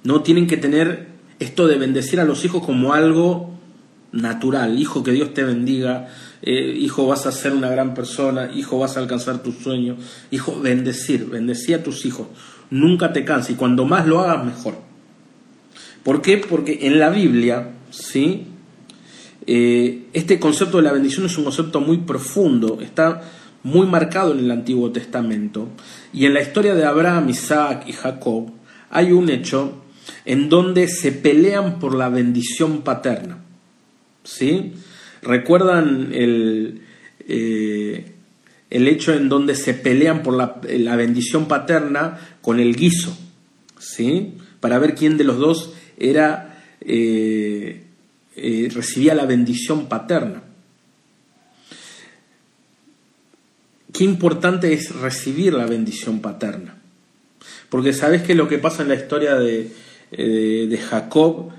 [0.04, 1.08] no tienen que tener
[1.40, 3.58] esto de bendecir a los hijos como algo
[4.12, 4.80] natural.
[4.80, 6.10] Hijo, que Dios te bendiga.
[6.42, 8.52] Eh, hijo, vas a ser una gran persona.
[8.54, 9.98] Hijo, vas a alcanzar tus sueños.
[10.32, 12.28] Hijo, bendecir, bendecir a tus hijos.
[12.70, 14.76] Nunca te canses y cuando más lo hagas, mejor.
[16.04, 16.38] ¿Por qué?
[16.38, 18.46] Porque en la Biblia, ¿sí?
[19.46, 23.22] Eh, este concepto de la bendición es un concepto muy profundo, está
[23.64, 25.70] muy marcado en el Antiguo Testamento.
[26.14, 28.52] Y en la historia de Abraham, Isaac y Jacob
[28.90, 29.84] hay un hecho
[30.26, 33.40] en donde se pelean por la bendición paterna.
[34.24, 34.74] ¿sí?
[35.22, 36.82] ¿Recuerdan el,
[37.28, 38.12] eh,
[38.70, 43.18] el hecho en donde se pelean por la, bendición paterna con el guiso?
[43.80, 44.34] ¿sí?
[44.60, 47.84] Para ver quién de los dos era, eh,
[48.36, 50.44] eh, recibía la bendición paterna.
[53.92, 56.78] Qué importante es recibir la bendición paterna.
[57.70, 59.72] Porque sabes que lo que pasa en la historia de,
[60.12, 61.52] de Jacob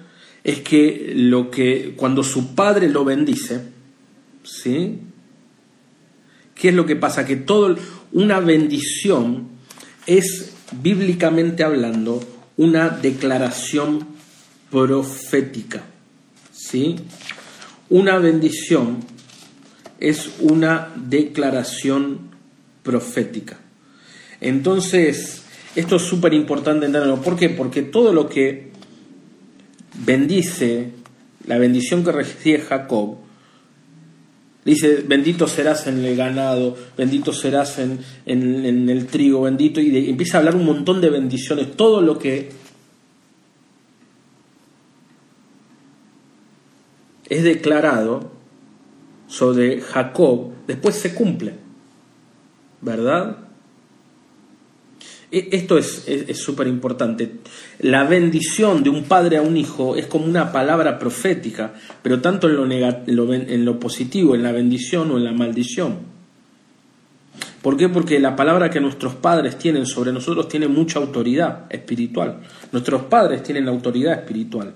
[0.45, 3.61] es que lo que cuando su padre lo bendice,
[4.43, 4.99] ¿sí?
[6.55, 7.27] ¿Qué es lo que pasa?
[7.27, 7.77] Que todo
[8.13, 9.49] una bendición
[10.07, 12.21] es bíblicamente hablando
[12.57, 14.07] una declaración
[14.71, 15.83] profética,
[16.53, 16.97] ¿sí?
[17.89, 18.99] Una bendición
[19.99, 22.31] es una declaración
[22.83, 23.59] profética.
[24.41, 25.43] Entonces,
[25.77, 27.21] esto es súper importante entenderlo.
[27.21, 27.51] ¿Por qué?
[27.51, 28.70] Porque todo lo que
[29.95, 30.93] bendice
[31.47, 33.17] la bendición que recibe Jacob,
[34.65, 40.41] dice, bendito serás en el ganado, bendito serás en, el trigo, bendito, y empieza a
[40.41, 42.51] hablar un montón de bendiciones, todo lo que
[47.29, 48.33] es declarado
[49.29, 51.55] sobre Jacob, después se cumple,
[52.81, 53.39] ¿verdad?
[55.33, 57.37] E, esto es súper importante.
[57.81, 62.49] La bendición de un padre a un hijo es como una palabra profética, pero tanto
[62.49, 65.99] en lo, en lo positivo, en la bendición o en la maldición.
[67.63, 67.89] ¿Por qué?
[67.89, 72.41] Porque la palabra que nuestros padres tienen sobre nosotros tiene mucha autoridad espiritual.
[72.73, 74.73] Nuestros padres tienen autoridad espiritual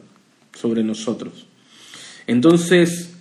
[0.52, 1.46] sobre nosotros.
[2.26, 3.14] Entonces,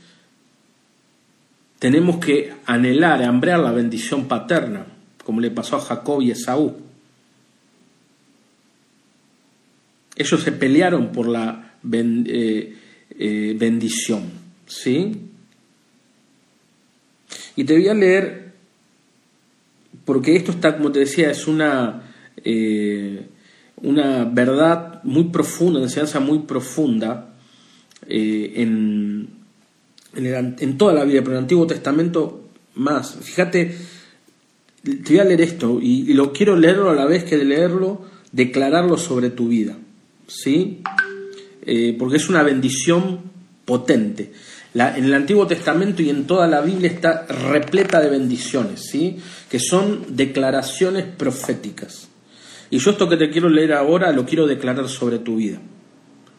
[1.80, 4.86] tenemos que anhelar, hambrear la bendición paterna,
[5.24, 6.76] como le pasó a Jacob y Esaú.
[10.16, 12.76] Ellos se pelearon por la eh,
[13.18, 14.24] eh, bendición.
[14.68, 15.12] ¿Sí?
[17.56, 18.54] Y te voy a leer,
[20.06, 23.28] porque esto está, como te decía, es una, eh,
[23.78, 27.36] una verdad muy profunda, una enseñanza muy profunda
[28.08, 29.30] en,
[30.16, 33.16] en, toda la vida, pero en el Antiguo Testamento más.
[33.22, 33.76] Fíjate,
[34.84, 38.02] te voy a leer esto y, lo quiero leerlo a la vez que de leerlo,
[38.32, 39.78] declararlo sobre tu vida,
[40.28, 40.82] ¿sí?
[41.66, 43.22] Eh, porque es una bendición
[43.66, 44.32] potente.
[44.74, 49.18] en el Antiguo Testamento y en toda la Biblia está repleta de bendiciones, ¿sí?
[49.50, 52.10] que son declaraciones proféticas.
[52.70, 55.60] Y yo esto que te quiero leer ahora lo quiero declarar sobre tu vida.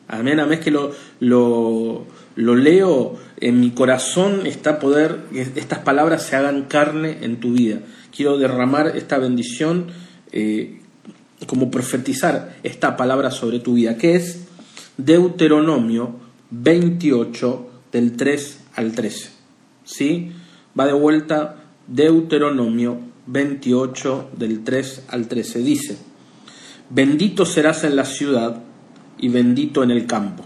[0.09, 6.65] Amén, amén, que lo, lo, leo en mi corazón, está poder, estas palabras se hagan
[6.65, 7.81] carne en tu vida.
[8.15, 9.87] Quiero derramar esta bendición
[10.33, 10.81] eh,
[11.47, 14.47] como profetizar esta palabra sobre tu vida, que es
[14.97, 16.17] Deuteronomio
[16.51, 19.31] 28 del 3 al 13.
[19.85, 20.33] ¿Sí?
[20.79, 25.59] Va de vuelta Deuteronomio 28 del 3 al 13.
[25.61, 25.99] Dice,
[26.91, 28.63] bendito serás en la ciudad
[29.19, 30.45] y bendito en el campo.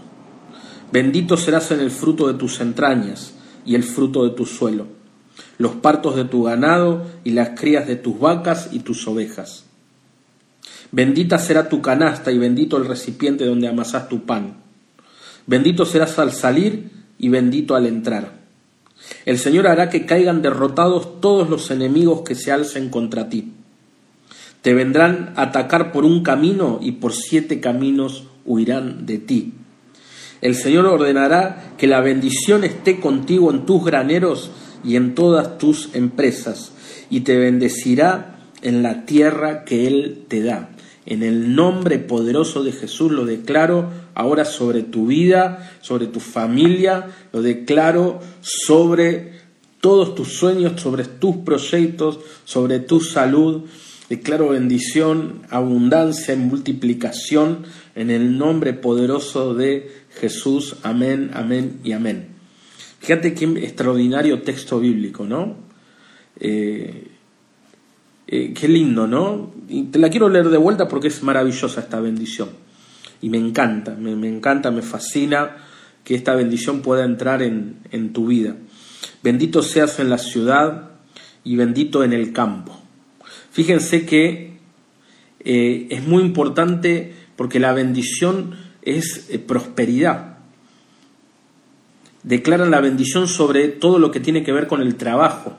[0.91, 3.33] Bendito serás en el fruto de tus entrañas
[3.65, 4.87] y el fruto de tu suelo,
[5.59, 9.68] los partos de tu ganado y las crías de tus vacas y tus ovejas.
[10.91, 14.57] Bendita será tu canasta y bendito el recipiente donde amasas tu pan.
[15.45, 18.39] Bendito serás al salir y bendito al entrar.
[19.25, 23.53] El Señor hará que caigan derrotados todos los enemigos que se alcen contra ti.
[24.61, 29.53] Te vendrán a atacar por un camino y por siete caminos huirán de ti.
[30.41, 34.51] El Señor ordenará que la bendición esté contigo en tus graneros
[34.83, 36.71] y en todas tus empresas,
[37.09, 40.69] y te bendecirá en la tierra que Él te da.
[41.05, 47.07] En el nombre poderoso de Jesús lo declaro ahora sobre tu vida, sobre tu familia,
[47.31, 49.39] lo declaro sobre
[49.81, 53.63] todos tus sueños, sobre tus proyectos, sobre tu salud.
[54.09, 57.63] Declaro bendición, abundancia y multiplicación
[57.95, 60.77] en el nombre poderoso de Jesús.
[60.83, 62.27] Amén, amén y amén.
[62.99, 65.57] Fíjate qué extraordinario texto bíblico, ¿no?
[66.39, 67.08] Eh,
[68.31, 69.51] eh, qué lindo, ¿no?
[69.67, 72.49] Y te la quiero leer de vuelta porque es maravillosa esta bendición.
[73.23, 75.57] Y me encanta, me, encanta, me fascina
[76.03, 78.55] que esta bendición pueda entrar en, tu vida.
[79.23, 80.91] Bendito seas en la ciudad
[81.43, 82.79] y bendito en el campo.
[83.49, 84.59] Fíjense que
[85.39, 90.37] eh, es muy importante porque la bendición es eh, prosperidad.
[92.21, 95.57] Declaran la bendición sobre todo lo que tiene que ver con el trabajo,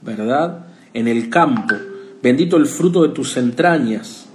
[0.00, 0.71] ¿verdad?
[0.94, 1.74] En el campo,
[2.22, 4.28] bendito el fruto de tus entrañas.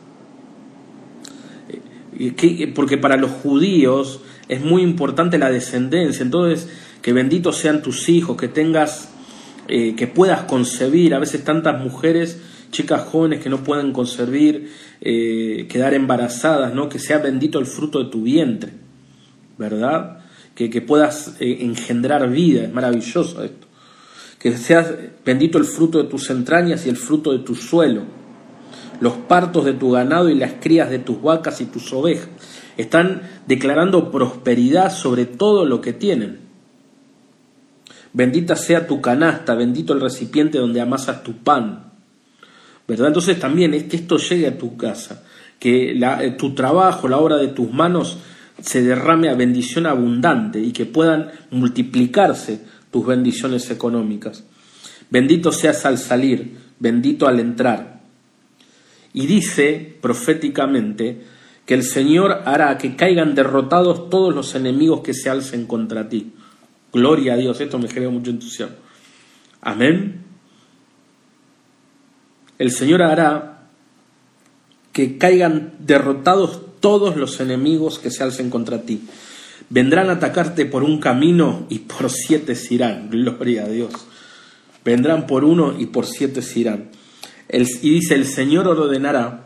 [2.20, 6.70] Eh, porque para los judíos es muy importante la descendencia, entonces
[7.02, 9.12] que benditos sean tus hijos, que tengas,
[9.67, 12.41] eh, que puedas concebir, a veces tantas mujeres,
[12.72, 16.89] chicas jóvenes que no pueden concebir, eh, quedar embarazadas, ¿no?
[16.89, 18.74] que sea bendito el fruto de tu vientre,
[19.58, 20.20] ¿verdad?
[20.56, 23.66] Que, que puedas engendrar vida, es maravilloso esto
[24.39, 24.93] que seas
[25.26, 28.04] bendito el fruto de tus entrañas y el fruto de tu suelo,
[29.00, 32.30] los partos de tu ganado y las crías de tus vacas y tus ovejas.
[32.78, 36.39] Están declarando prosperidad sobre todo lo que tienen.
[38.13, 41.91] Bendita sea tu canasta, bendito el recipiente donde amasas tu pan.
[42.88, 43.08] ¿Verdad?
[43.08, 45.23] Entonces también es que esto llegue a tu casa,
[45.60, 48.17] que eh, tu trabajo, la obra de tus manos
[48.62, 54.43] se derrame a bendición abundante y que puedan multiplicarse tus bendiciones económicas.
[55.10, 58.02] Bendito seas al salir, bendito al entrar.
[59.13, 61.21] Y dice proféticamente
[61.65, 66.34] que el Señor hará que caigan derrotados todos los enemigos que se alcen contra ti.
[66.93, 68.78] Gloria a Dios, esto me genera mucho entusiasmo.
[69.62, 70.23] Amén.
[72.58, 73.67] El Señor hará
[74.93, 79.04] que caigan derrotados todos los enemigos que se alcen contra ti.
[79.69, 83.10] Vendrán a atacarte por un camino y por siete se irán.
[83.10, 83.91] Gloria a Dios.
[84.86, 86.89] Vendrán por uno y por siete se irán.
[87.49, 89.45] y dice, el Señor ordenará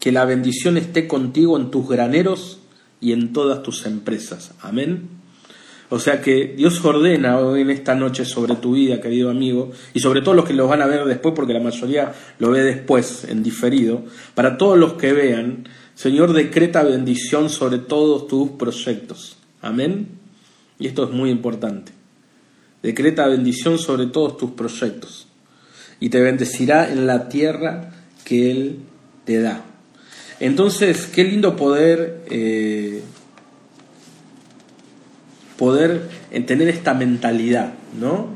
[0.00, 2.60] que la bendición esté contigo en tus graneros
[3.00, 4.52] y en todas tus empresas.
[4.60, 5.08] Amén.
[5.88, 10.00] O sea que Dios ordena hoy en esta noche sobre tu vida, querido amigo, y
[10.00, 13.24] sobre todos los que lo van a ver después, porque la mayoría lo ve después,
[13.28, 14.04] en diferido,
[14.34, 19.38] para todos los que vean, Señor, decreta bendición sobre todos tus proyectos.
[19.62, 20.08] Amén.
[20.78, 21.90] Y esto es muy importante.
[22.82, 25.26] Decreta bendición sobre todos tus proyectos.
[25.98, 27.94] Y te bendecirá en la tierra
[28.24, 28.80] que Él
[29.24, 29.64] te da.
[30.38, 33.00] Entonces, qué lindo poder, eh,
[35.56, 36.10] poder
[36.46, 38.28] tener esta mentalidad, ¿no?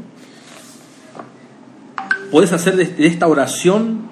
[2.31, 4.10] Puedes hacer de esta oración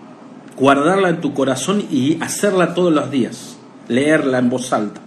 [0.59, 3.57] guardarla en tu corazón y hacerla todos los días,
[3.89, 5.01] leerla en voz alta.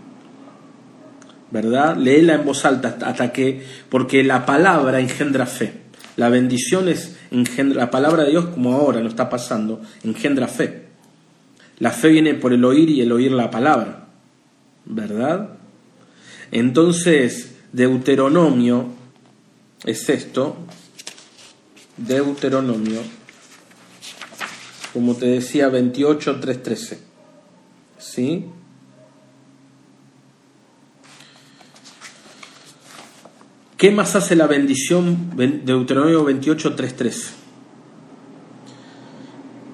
[1.51, 1.97] ¿Verdad?
[1.97, 5.81] Léela en voz alta hasta que, porque la palabra engendra fe.
[6.15, 10.85] La bendición es engendra, la palabra de Dios, como ahora lo está pasando, engendra fe.
[11.79, 14.05] La fe viene por el oír y el oír la palabra.
[14.85, 15.49] ¿Verdad?
[16.51, 18.87] Entonces, Deuteronomio
[19.85, 20.57] es esto.
[21.97, 23.01] Deuteronomio,
[24.93, 26.99] como te decía, 28, 3, 13.
[27.97, 28.45] ¿Sí?
[33.77, 35.31] ¿Qué más hace la bendición?
[35.65, 37.31] Deuteronomio 28, 3, 13.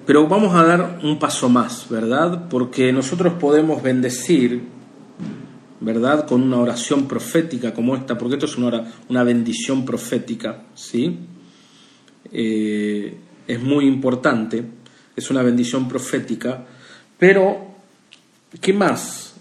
[0.06, 2.48] Pero vamos a dar un paso más, ¿verdad?
[2.48, 4.64] Porque nosotros podemos bendecir,
[5.82, 6.26] ¿verdad?
[6.26, 11.18] Con una oración profética como esta, porque esto es una, una bendición profética, ¿sí?
[12.32, 14.64] Eh, es muy importante,
[15.18, 16.64] es una bendición profética,
[17.18, 17.76] pero
[18.62, 19.34] ¿qué más?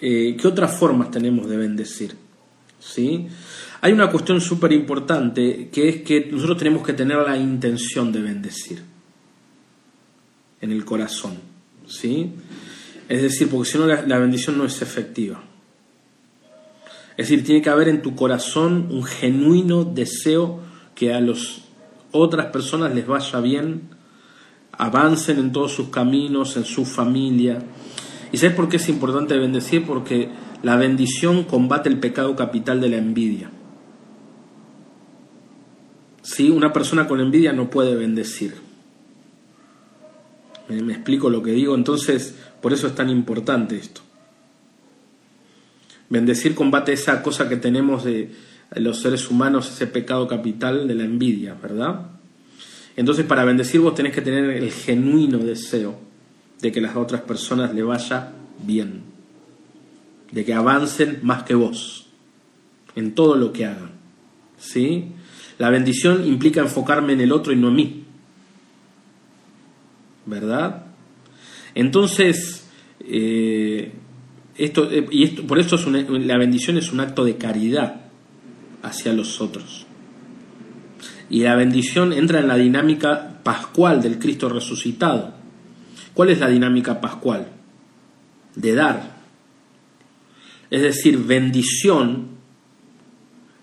[0.00, 2.14] Eh, ¿Qué otras formas tenemos de bendecir?
[2.78, 3.26] ¿Sí?
[3.80, 8.20] Hay una cuestión súper importante que es que nosotros tenemos que tener la intención de
[8.20, 8.82] bendecir
[10.60, 11.38] en el corazón.
[11.86, 12.32] ¿sí?
[13.08, 15.42] Es decir, porque si no la, bendición no es efectiva.
[17.16, 20.60] Es decir, tiene que haber en tu corazón un genuino deseo
[20.94, 21.62] que a las
[22.10, 23.93] otras personas les vaya bien,
[24.78, 27.58] avancen en todos sus caminos, en su familia.
[28.32, 29.86] ¿Y sabes por qué es importante bendecir?
[29.86, 30.28] Porque
[30.62, 33.50] la bendición combate el pecado capital de la envidia.
[36.22, 36.50] ¿Sí?
[36.50, 38.54] Una persona con envidia no puede bendecir.
[40.68, 41.74] ¿Me, explico lo que digo?
[41.74, 44.00] Entonces, por eso es tan importante esto.
[46.08, 48.32] Bendecir combate esa cosa que tenemos de
[48.76, 52.13] los seres humanos, ese pecado capital de la envidia, ¿verdad?
[52.96, 55.98] Entonces, para bendecir vos tenés que tener el genuino deseo
[56.60, 58.32] de que las otras personas le vaya
[58.64, 59.02] bien,
[60.30, 62.06] de que avancen más que vos
[62.96, 63.90] en todo lo que hagan.
[64.58, 65.06] ¿Sí?
[65.58, 68.04] La bendición implica enfocarme en el otro y no en mí.
[70.26, 70.86] ¿Verdad?
[71.74, 72.66] Entonces,
[73.00, 73.92] eh,
[74.56, 78.02] esto, eh, y esto, por eso es la bendición es un acto de caridad
[78.82, 79.83] hacia los otros.
[81.34, 85.34] Y la bendición entra en la dinámica pascual del Cristo resucitado.
[86.14, 87.48] ¿Cuál es la dinámica pascual?
[88.54, 89.16] De dar.
[90.70, 92.28] Es decir, bendición,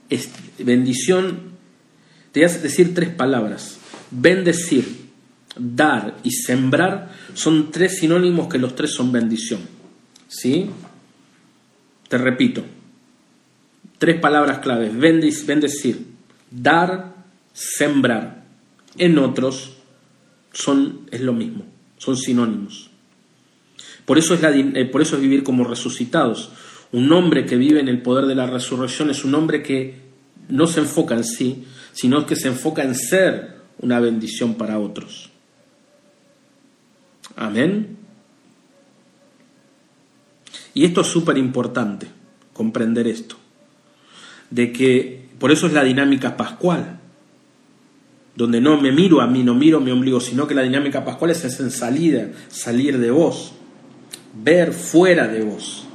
[0.10, 1.52] es, bendición
[2.34, 3.78] te voy a decir tres palabras.
[4.12, 5.06] Bendecir,
[5.58, 9.62] dar y sembrar son tres sinónimos que los tres son bendición.
[10.28, 10.70] ¿Sí?
[12.10, 12.66] Te repito.
[13.98, 14.94] Tres palabras claves.
[14.94, 16.06] Bendecir,
[16.50, 17.21] dar,
[17.54, 18.45] sembrar.
[18.97, 19.78] En otros
[20.52, 21.66] son, es lo mismo,
[21.97, 22.89] son sinónimos.
[24.06, 26.52] Por eso, es la, eh, por eso es vivir como resucitados.
[26.91, 29.95] Un hombre que vive en el poder de la resurrección es un hombre que
[30.49, 35.30] no se enfoca en sí, sino que se enfoca en ser una bendición para otros.
[37.36, 37.97] Amén.
[40.74, 42.08] Y esto es súper importante,
[42.54, 43.36] comprender esto,
[44.49, 47.01] de que por eso es la dinámica pascual,
[48.36, 51.32] donde no me miro a mí, no miro mi ombligo, sino que la dinámica pascual
[51.32, 53.54] es en salida, salir de vos,
[54.34, 55.86] ver fuera de vos,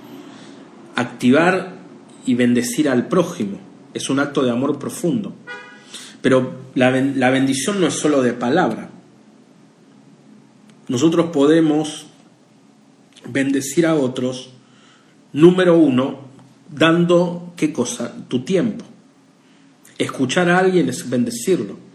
[0.94, 1.76] activar
[2.26, 3.58] y bendecir al prójimo.
[3.94, 5.34] Es un acto de amor profundo.
[6.20, 8.90] Pero la, bendición no es solo de palabra.
[10.88, 12.06] Nosotros podemos
[13.28, 14.50] bendecir a otros,
[15.32, 16.20] número uno,
[16.70, 18.12] dando qué cosa?
[18.28, 18.84] Tu tiempo.
[19.98, 21.85] Escuchar a alguien es bendecirlo.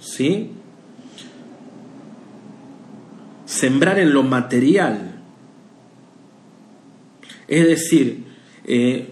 [0.00, 0.50] ¿Sí?
[3.44, 5.20] Sembrar en lo material.
[7.46, 8.24] Es decir,
[8.64, 9.10] eh,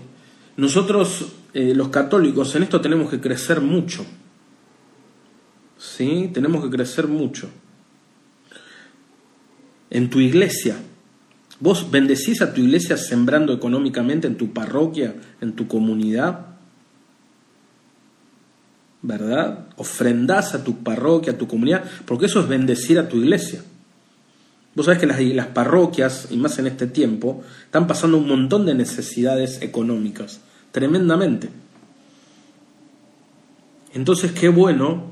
[0.57, 4.07] nosotros eh, los católicos en esto tenemos que crecer mucho.
[5.77, 6.31] ¿Sí?
[6.33, 7.51] Tenemos que crecer mucho.
[9.91, 10.77] En tu iglesia,
[11.61, 16.47] vos bendecís a tu iglesia sembrando económicamente en tu parroquia, en tu comunidad.
[19.03, 19.68] ¿Verdad?
[19.79, 23.63] Ofrendás a tu parroquia, a tu comunidad, porque eso es bendecir a tu iglesia.
[24.75, 28.75] Vos sabés que las, parroquias, y más en este tiempo, están pasando un montón de
[28.75, 31.49] necesidades económicas tremendamente.
[33.95, 35.05] Entonces, qué bueno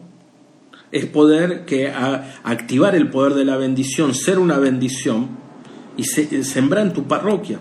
[0.93, 5.31] es poder que activar el poder de la bendición, ser una bendición
[5.97, 7.59] y sembrar en tu parroquia,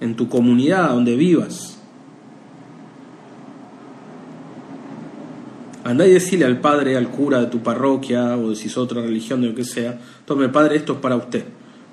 [0.00, 1.69] en tu comunidad donde vivas.
[5.90, 9.40] Andá y decirle al padre, al cura de tu parroquia, o si es otra religión,
[9.40, 11.44] de lo que sea, tome padre, esto es para usted,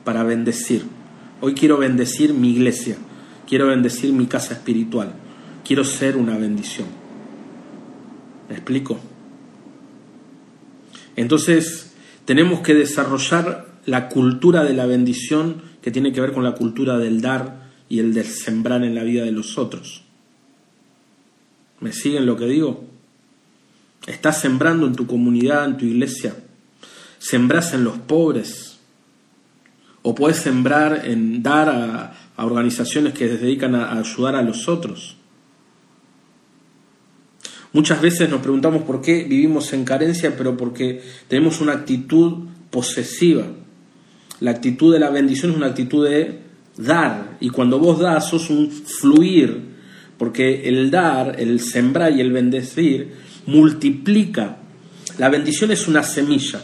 [0.04, 0.84] para bendecir.
[1.42, 2.96] Hoy quiero bendecir mi iglesia,
[3.48, 5.14] quiero bendecir mi casa espiritual,
[5.66, 6.86] quiero ser una bendición.
[8.48, 9.00] ¿Me explico?
[11.16, 11.96] Entonces,
[12.26, 17.00] tenemos que desarrollar la cultura de la bendición que tiene que ver con la cultura
[17.00, 20.04] del dar y el de sembrar en la vida de los otros.
[21.80, 22.97] ¿Me siguen lo que digo?
[24.08, 26.34] Estás sembrando en tu comunidad, en tu iglesia.
[27.20, 28.80] Sembrás en los pobres.
[30.02, 35.18] O puedes sembrar en dar a, organizaciones que se dedican a ayudar a los otros.
[37.74, 43.44] Muchas veces nos preguntamos por qué vivimos en carencia, pero porque tenemos una actitud posesiva.
[44.40, 46.40] La actitud de la bendición es una actitud de
[46.78, 47.38] dar.
[47.42, 49.76] Y cuando vos das, sos un fluir.
[50.18, 54.58] Porque el dar, el sembrar y el bendecir multiplica.
[55.18, 56.62] La bendición es una semilla.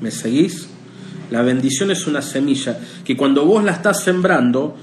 [0.00, 0.68] ¿Me seguís?
[1.30, 4.76] La bendición es una semilla que cuando vos la estás sembrando,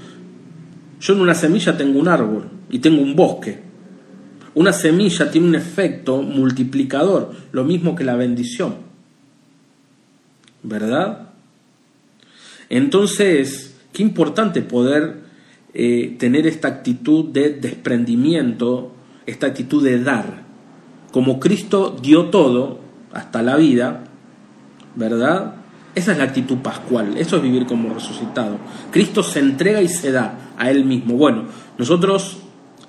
[1.00, 3.60] yo en una semilla tengo un árbol y tengo un bosque.
[4.54, 8.76] Una semilla tiene un efecto multiplicador, lo mismo que la bendición.
[10.62, 11.30] ¿Verdad?
[12.68, 15.22] Entonces, qué importante poder
[15.74, 18.92] eh, tener esta actitud de desprendimiento,
[19.26, 20.41] esta actitud de dar.
[21.12, 22.80] Como Cristo dio todo,
[23.12, 24.04] hasta la vida,
[24.96, 25.54] ¿verdad?
[25.94, 28.56] Esa es la actitud pascual, eso es vivir como resucitado.
[28.90, 31.16] Cristo se entrega y se da a Él mismo.
[31.16, 31.44] Bueno,
[31.78, 32.38] nosotros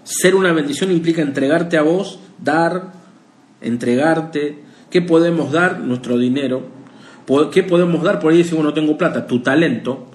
[0.03, 2.93] ser una bendición implica entregarte a vos, dar,
[3.61, 4.63] entregarte.
[4.89, 5.79] ¿Qué podemos dar?
[5.79, 6.63] Nuestro dinero.
[7.51, 8.19] ¿Qué podemos dar?
[8.19, 10.07] Por ahí si no tengo plata, tu talento.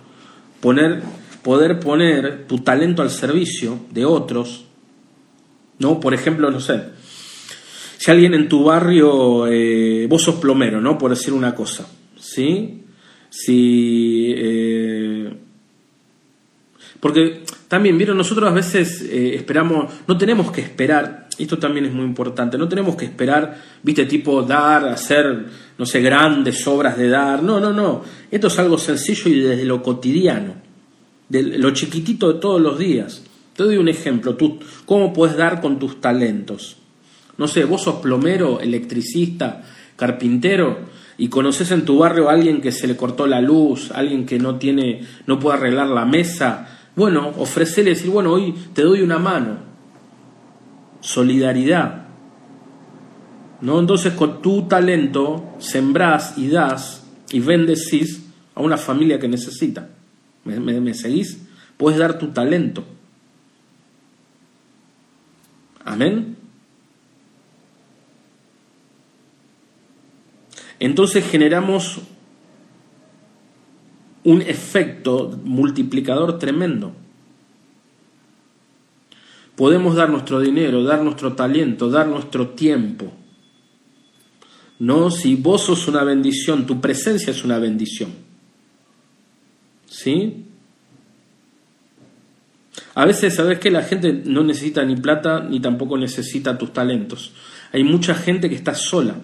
[0.60, 1.02] Poner,
[1.42, 4.66] poder poner tu talento al servicio de otros.
[5.78, 6.00] ¿No?
[6.00, 6.82] Por ejemplo, no sé.
[7.98, 10.96] Si alguien en tu barrio, eh, vos sos plomero, ¿no?
[10.96, 11.84] Por decir una cosa.
[12.16, 12.84] ¿Sí?
[13.28, 14.32] Si.
[14.36, 15.32] Eh,
[17.00, 21.92] porque también, vieron, nosotros a veces eh, esperamos, no tenemos que esperar, esto también es
[21.92, 25.46] muy importante, no tenemos que esperar, viste, tipo dar, hacer,
[25.76, 29.64] no sé, grandes obras de dar, no, no, no, esto es algo sencillo y desde
[29.64, 30.54] lo cotidiano,
[31.28, 33.22] de lo chiquitito de todos los días.
[33.54, 36.77] Te doy un ejemplo, tú, ¿cómo puedes dar con tus talentos?
[37.38, 39.64] No sé, vos sos plomero, electricista,
[39.96, 40.80] carpintero,
[41.16, 44.38] y conoces en tu barrio a alguien que se le cortó la luz, alguien que
[44.38, 49.20] no tiene, no puede arreglar la mesa, bueno, ofrecerle, decir, bueno, hoy te doy una
[49.20, 49.58] mano.
[51.00, 52.06] Solidaridad.
[53.60, 53.78] ¿No?
[53.78, 58.24] Entonces con tu talento sembrás y das y bendecís
[58.56, 59.90] a una familia que necesita.
[60.44, 61.40] ¿Me, me seguís?
[61.76, 62.84] Puedes dar tu talento.
[65.84, 66.37] Amén.
[70.80, 72.00] Entonces generamos
[74.24, 76.92] un efecto multiplicador tremendo.
[79.56, 83.12] Podemos dar nuestro dinero, dar nuestro talento, dar nuestro tiempo.
[84.78, 88.10] No, si vos sos una bendición, tu presencia es una bendición.
[89.86, 90.44] ¿Sí?
[92.94, 97.32] A veces, ¿sabes que La gente no necesita ni plata ni tampoco necesita tus talentos.
[97.72, 99.16] Hay mucha gente que está sola.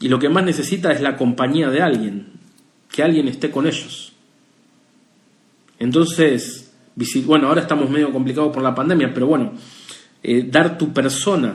[0.00, 2.26] Y lo que más necesita es la compañía de alguien,
[2.90, 4.12] que alguien esté con ellos.
[5.78, 6.72] Entonces,
[7.24, 9.52] bueno, ahora estamos medio complicados por la pandemia, pero bueno,
[10.22, 11.54] eh, dar tu persona,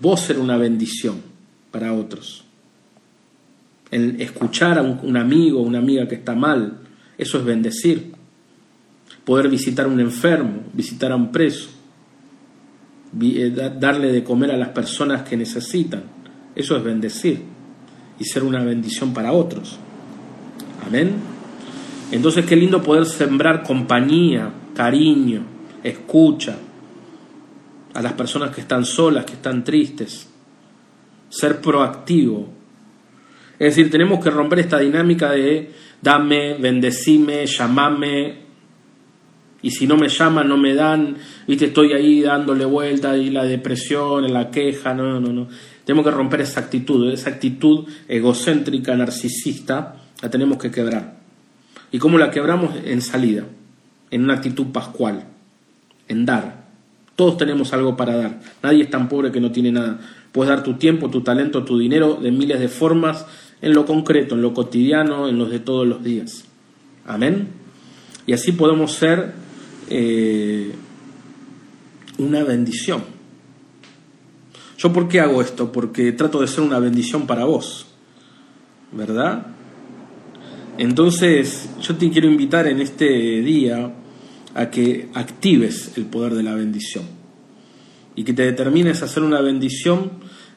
[0.00, 1.20] vos ser una bendición
[1.70, 2.44] para otros.
[3.90, 6.78] El escuchar a un, amigo o una amiga que está mal,
[7.18, 8.12] eso es bendecir.
[9.24, 11.70] Poder visitar a un enfermo, visitar a un preso,
[13.20, 16.04] eh, darle de comer a las personas que necesitan,
[16.54, 17.59] eso es bendecir
[18.20, 19.78] y ser una bendición para otros.
[20.86, 21.14] Amén.
[22.12, 25.42] Entonces qué lindo poder sembrar compañía, cariño,
[25.82, 26.56] escucha
[27.94, 30.28] a las personas que están solas, que están tristes.
[31.28, 32.48] Ser proactivo.
[33.58, 38.50] Es decir, tenemos que romper esta dinámica de dame, bendecime, llamame,
[39.62, 41.16] y si no me llaman, no me dan,
[41.46, 45.48] viste, estoy ahí dándole vuelta y la depresión, la queja, no, no, no.
[45.90, 51.16] Tenemos que romper esa actitud, esa actitud egocéntrica, narcisista, la tenemos que quebrar.
[51.90, 52.76] ¿Y cómo la quebramos?
[52.84, 53.42] En salida,
[54.12, 55.24] en una actitud pascual,
[56.06, 56.68] en dar.
[57.16, 58.40] Todos tenemos algo para dar.
[58.62, 59.98] Nadie es tan pobre que no tiene nada.
[60.30, 63.26] Puedes dar tu tiempo, tu talento, tu dinero de miles de formas,
[63.60, 66.44] en lo concreto, en lo cotidiano, en los de todos los días.
[67.04, 67.48] Amén.
[68.28, 69.32] Y así podemos ser
[69.88, 70.70] eh,
[72.18, 73.02] una bendición.
[74.80, 75.70] ¿Yo por qué hago esto?
[75.70, 77.86] Porque trato de ser una bendición para vos,
[78.92, 79.48] ¿verdad?
[80.78, 83.06] Entonces, yo te quiero invitar en este
[83.42, 83.92] día
[84.54, 87.04] a que actives el poder de la bendición
[88.16, 90.12] y que te determines a hacer una bendición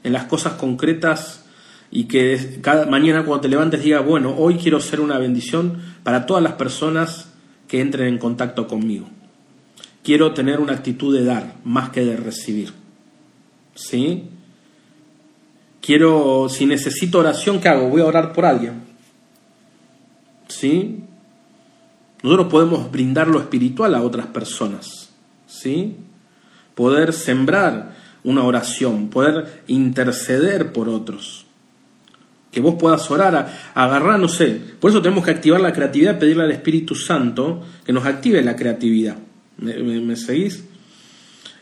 [0.05, 1.43] en las cosas concretas
[1.91, 6.25] y que cada mañana cuando te levantes digas, bueno, hoy quiero ser una bendición para
[6.25, 7.33] todas las personas
[7.67, 9.09] que entren en contacto conmigo.
[10.01, 12.82] Quiero tener una actitud de dar más que de recibir.
[13.75, 14.25] ¿Sí?
[15.81, 17.89] Quiero, si necesito oración, ¿qué hago?
[17.89, 18.83] Voy a orar por alguien.
[20.47, 20.99] ¿Sí?
[22.21, 25.09] Nosotros podemos brindar lo espiritual a otras personas.
[25.45, 25.97] ¿Sí?
[26.75, 27.93] Poder sembrar
[28.23, 31.45] una oración, poder interceder por otros.
[32.51, 34.61] Que vos puedas orar, a, agarrar, no sé.
[34.79, 38.55] Por eso tenemos que activar la creatividad, pedirle al Espíritu Santo que nos active la
[38.55, 39.17] creatividad.
[39.57, 40.63] ¿Me, seguís?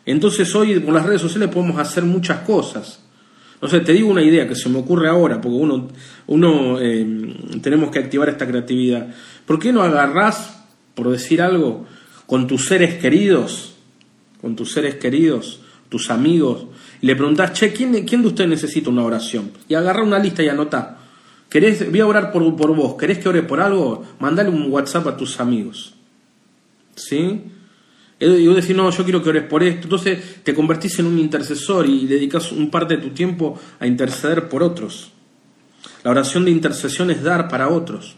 [0.06, 3.02] Entonces hoy por las redes sociales podemos hacer muchas cosas.
[3.62, 5.88] No sé, te digo una idea que se me ocurre ahora, porque uno,
[6.28, 9.14] uno eh, tenemos que activar esta creatividad.
[9.46, 10.64] ¿Por qué no agarrás,
[10.96, 11.86] por decir algo,
[12.26, 13.76] con tus seres queridos,
[14.42, 16.66] con tus seres queridos, tus amigos,
[17.02, 19.52] y le preguntás, che, ¿quién, ¿quién de ustedes necesita una oración?
[19.68, 20.98] Y agarra una lista y anota.
[21.50, 24.04] ¿Querés, voy a orar por, por vos, ¿querés que ore por algo?
[24.20, 25.94] Mandale un WhatsApp a tus amigos.
[26.96, 27.42] ¿Sí?
[28.22, 29.84] Y vos decís, no, yo quiero que ores por esto.
[29.84, 34.48] Entonces te convertís en un intercesor y dedicas un parte de tu tiempo a interceder
[34.48, 35.12] por otros.
[36.04, 38.16] La oración de intercesión es dar para otros.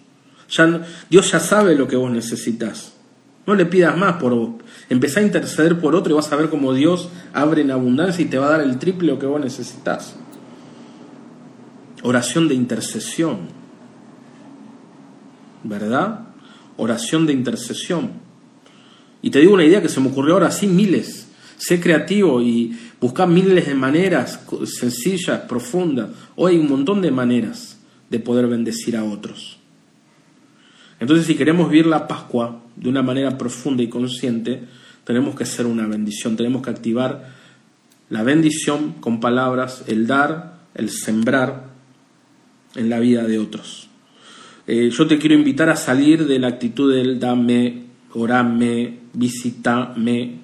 [0.49, 2.93] Ya, Dios ya sabe lo que vos necesitas.
[3.47, 4.49] No le pidas más por vos.
[4.89, 8.38] A interceder por otro y vas a ver cómo Dios abre en abundancia y te
[8.38, 10.16] va a dar el triple lo que vos necesitas.
[12.04, 13.39] Oración de intercesión.
[15.64, 16.28] ¿Verdad?
[16.76, 18.33] Oración de intercesión.
[19.24, 21.28] Y te digo una idea que se me ocurrió ahora, sí, miles.
[21.58, 26.10] Sé creativo y busca miles de maneras sencillas, profundas.
[26.36, 29.58] Hoy hay un montón de maneras de poder bendecir a otros.
[31.00, 34.64] Entonces, si queremos vivir la Pascua de una manera profunda y consciente,
[35.06, 37.32] tenemos que ser una bendición, tenemos que activar
[38.10, 41.70] la bendición con palabras, el dar, el sembrar
[42.76, 43.88] en la vida de otros.
[44.68, 47.83] Eh, yo te quiero invitar a salir de la actitud del dame,
[48.14, 50.39] orame, visítame,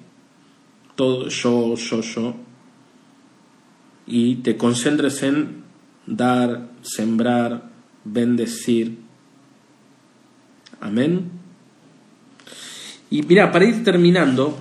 [0.96, 2.34] todo yo, yo, yo,
[4.06, 5.62] y te concentres en
[6.06, 7.70] dar, sembrar,
[8.04, 8.98] bendecir.
[10.80, 11.30] Amén.
[13.10, 14.56] Y mira, para ir terminando,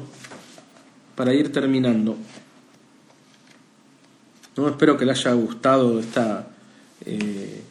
[1.15, 2.17] para ir terminando,
[4.55, 6.47] no espero que le haya gustado esta,
[7.05, 7.63] eh,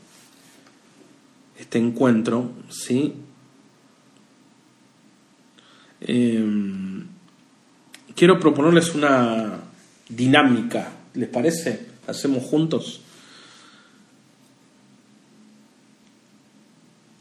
[1.58, 3.14] este encuentro, ¿sí?
[6.00, 7.06] Em,
[8.14, 9.60] quiero proponerles una
[10.08, 11.86] dinámica, ¿les parece?
[12.06, 13.00] ¿Hacemos juntos?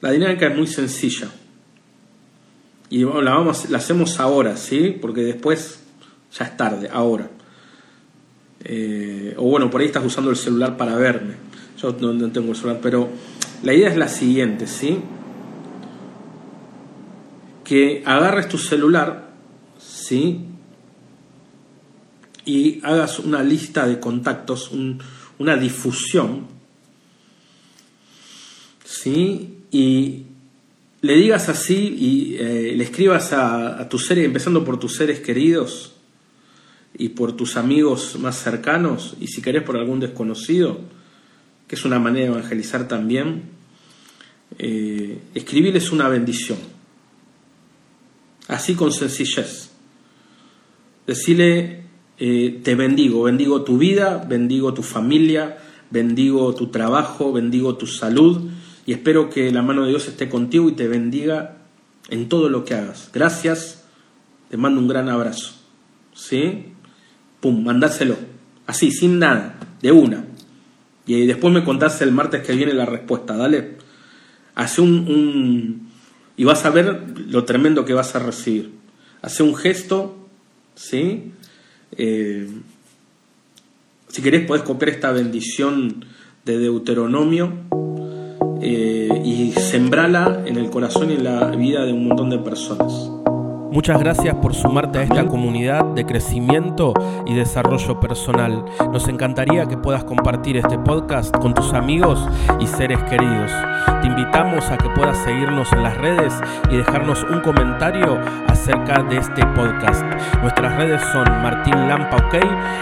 [0.02, 1.30] La dinámica es muy sencilla.
[2.90, 4.98] Y la, vamos, la hacemos ahora, ¿sí?
[5.02, 5.80] Porque después
[6.38, 7.30] ya es tarde, ahora.
[8.64, 11.34] Eh, o bueno, por ahí estás usando el celular para verme.
[11.82, 13.10] Yo no tengo el celular, pero
[13.64, 15.00] la idea es la siguiente, ¿sí?
[17.68, 19.30] Que agarres tu celular,
[19.78, 20.40] ¿sí?
[22.46, 24.72] Y hagas una lista de contactos,
[25.38, 26.48] una difusión,
[28.86, 29.58] ¿sí?
[29.70, 30.24] Y
[31.02, 35.20] le digas así y eh, le escribas a, a tus seres, empezando por tus seres
[35.20, 35.92] queridos
[36.98, 40.80] y por tus amigos más cercanos, y si querés por algún desconocido,
[41.68, 43.44] que es una manera de evangelizar también,
[44.58, 46.77] eh, escribirles una bendición
[48.48, 49.72] así con sencillez.
[51.06, 51.84] Decirle,
[52.18, 55.58] eh, te bendigo, bendigo tu vida, bendigo tu familia,
[55.90, 58.50] bendigo tu trabajo, bendigo tu salud
[58.86, 61.58] y espero que la mano de Dios esté contigo y te bendiga
[62.10, 63.10] en todo lo que hagas.
[63.14, 63.86] Gracias,
[64.50, 65.54] te mando un gran abrazo.
[66.14, 66.74] ¿Sí?
[67.40, 68.18] Pum, mandáselo.
[68.66, 70.26] Así, sin nada, de una.
[71.06, 73.78] Y después me contás el martes que viene la respuesta, dale.
[74.56, 75.87] Hace un
[76.38, 78.72] y vas a ver lo tremendo que vas a recibir.
[79.24, 80.16] Hace un gesto,
[80.76, 81.34] ¿sí?
[81.98, 82.48] Eh,
[84.08, 86.06] si querés podés copiar esta bendición
[86.46, 87.52] de Deuteronomio
[88.62, 93.12] eh, y sembrala en el corazón y en la vida de un montón de personas.
[93.72, 96.94] Muchas gracias por sumarte a esta comunidad de crecimiento
[97.26, 98.64] y desarrollo personal.
[98.92, 102.26] Nos encantaría que puedas compartir este podcast con tus amigos
[102.60, 103.52] y seres queridos.
[104.02, 106.34] Te invitamos a que puedas seguirnos en las redes
[106.72, 110.04] y dejarnos un comentario acerca de este podcast.
[110.42, 112.36] Nuestras redes son Martín Lampa OK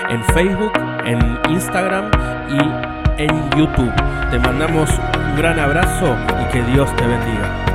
[0.09, 0.73] en Facebook,
[1.05, 1.19] en
[1.51, 2.11] Instagram
[2.49, 3.93] y en YouTube.
[4.29, 7.74] Te mandamos un gran abrazo y que Dios te bendiga.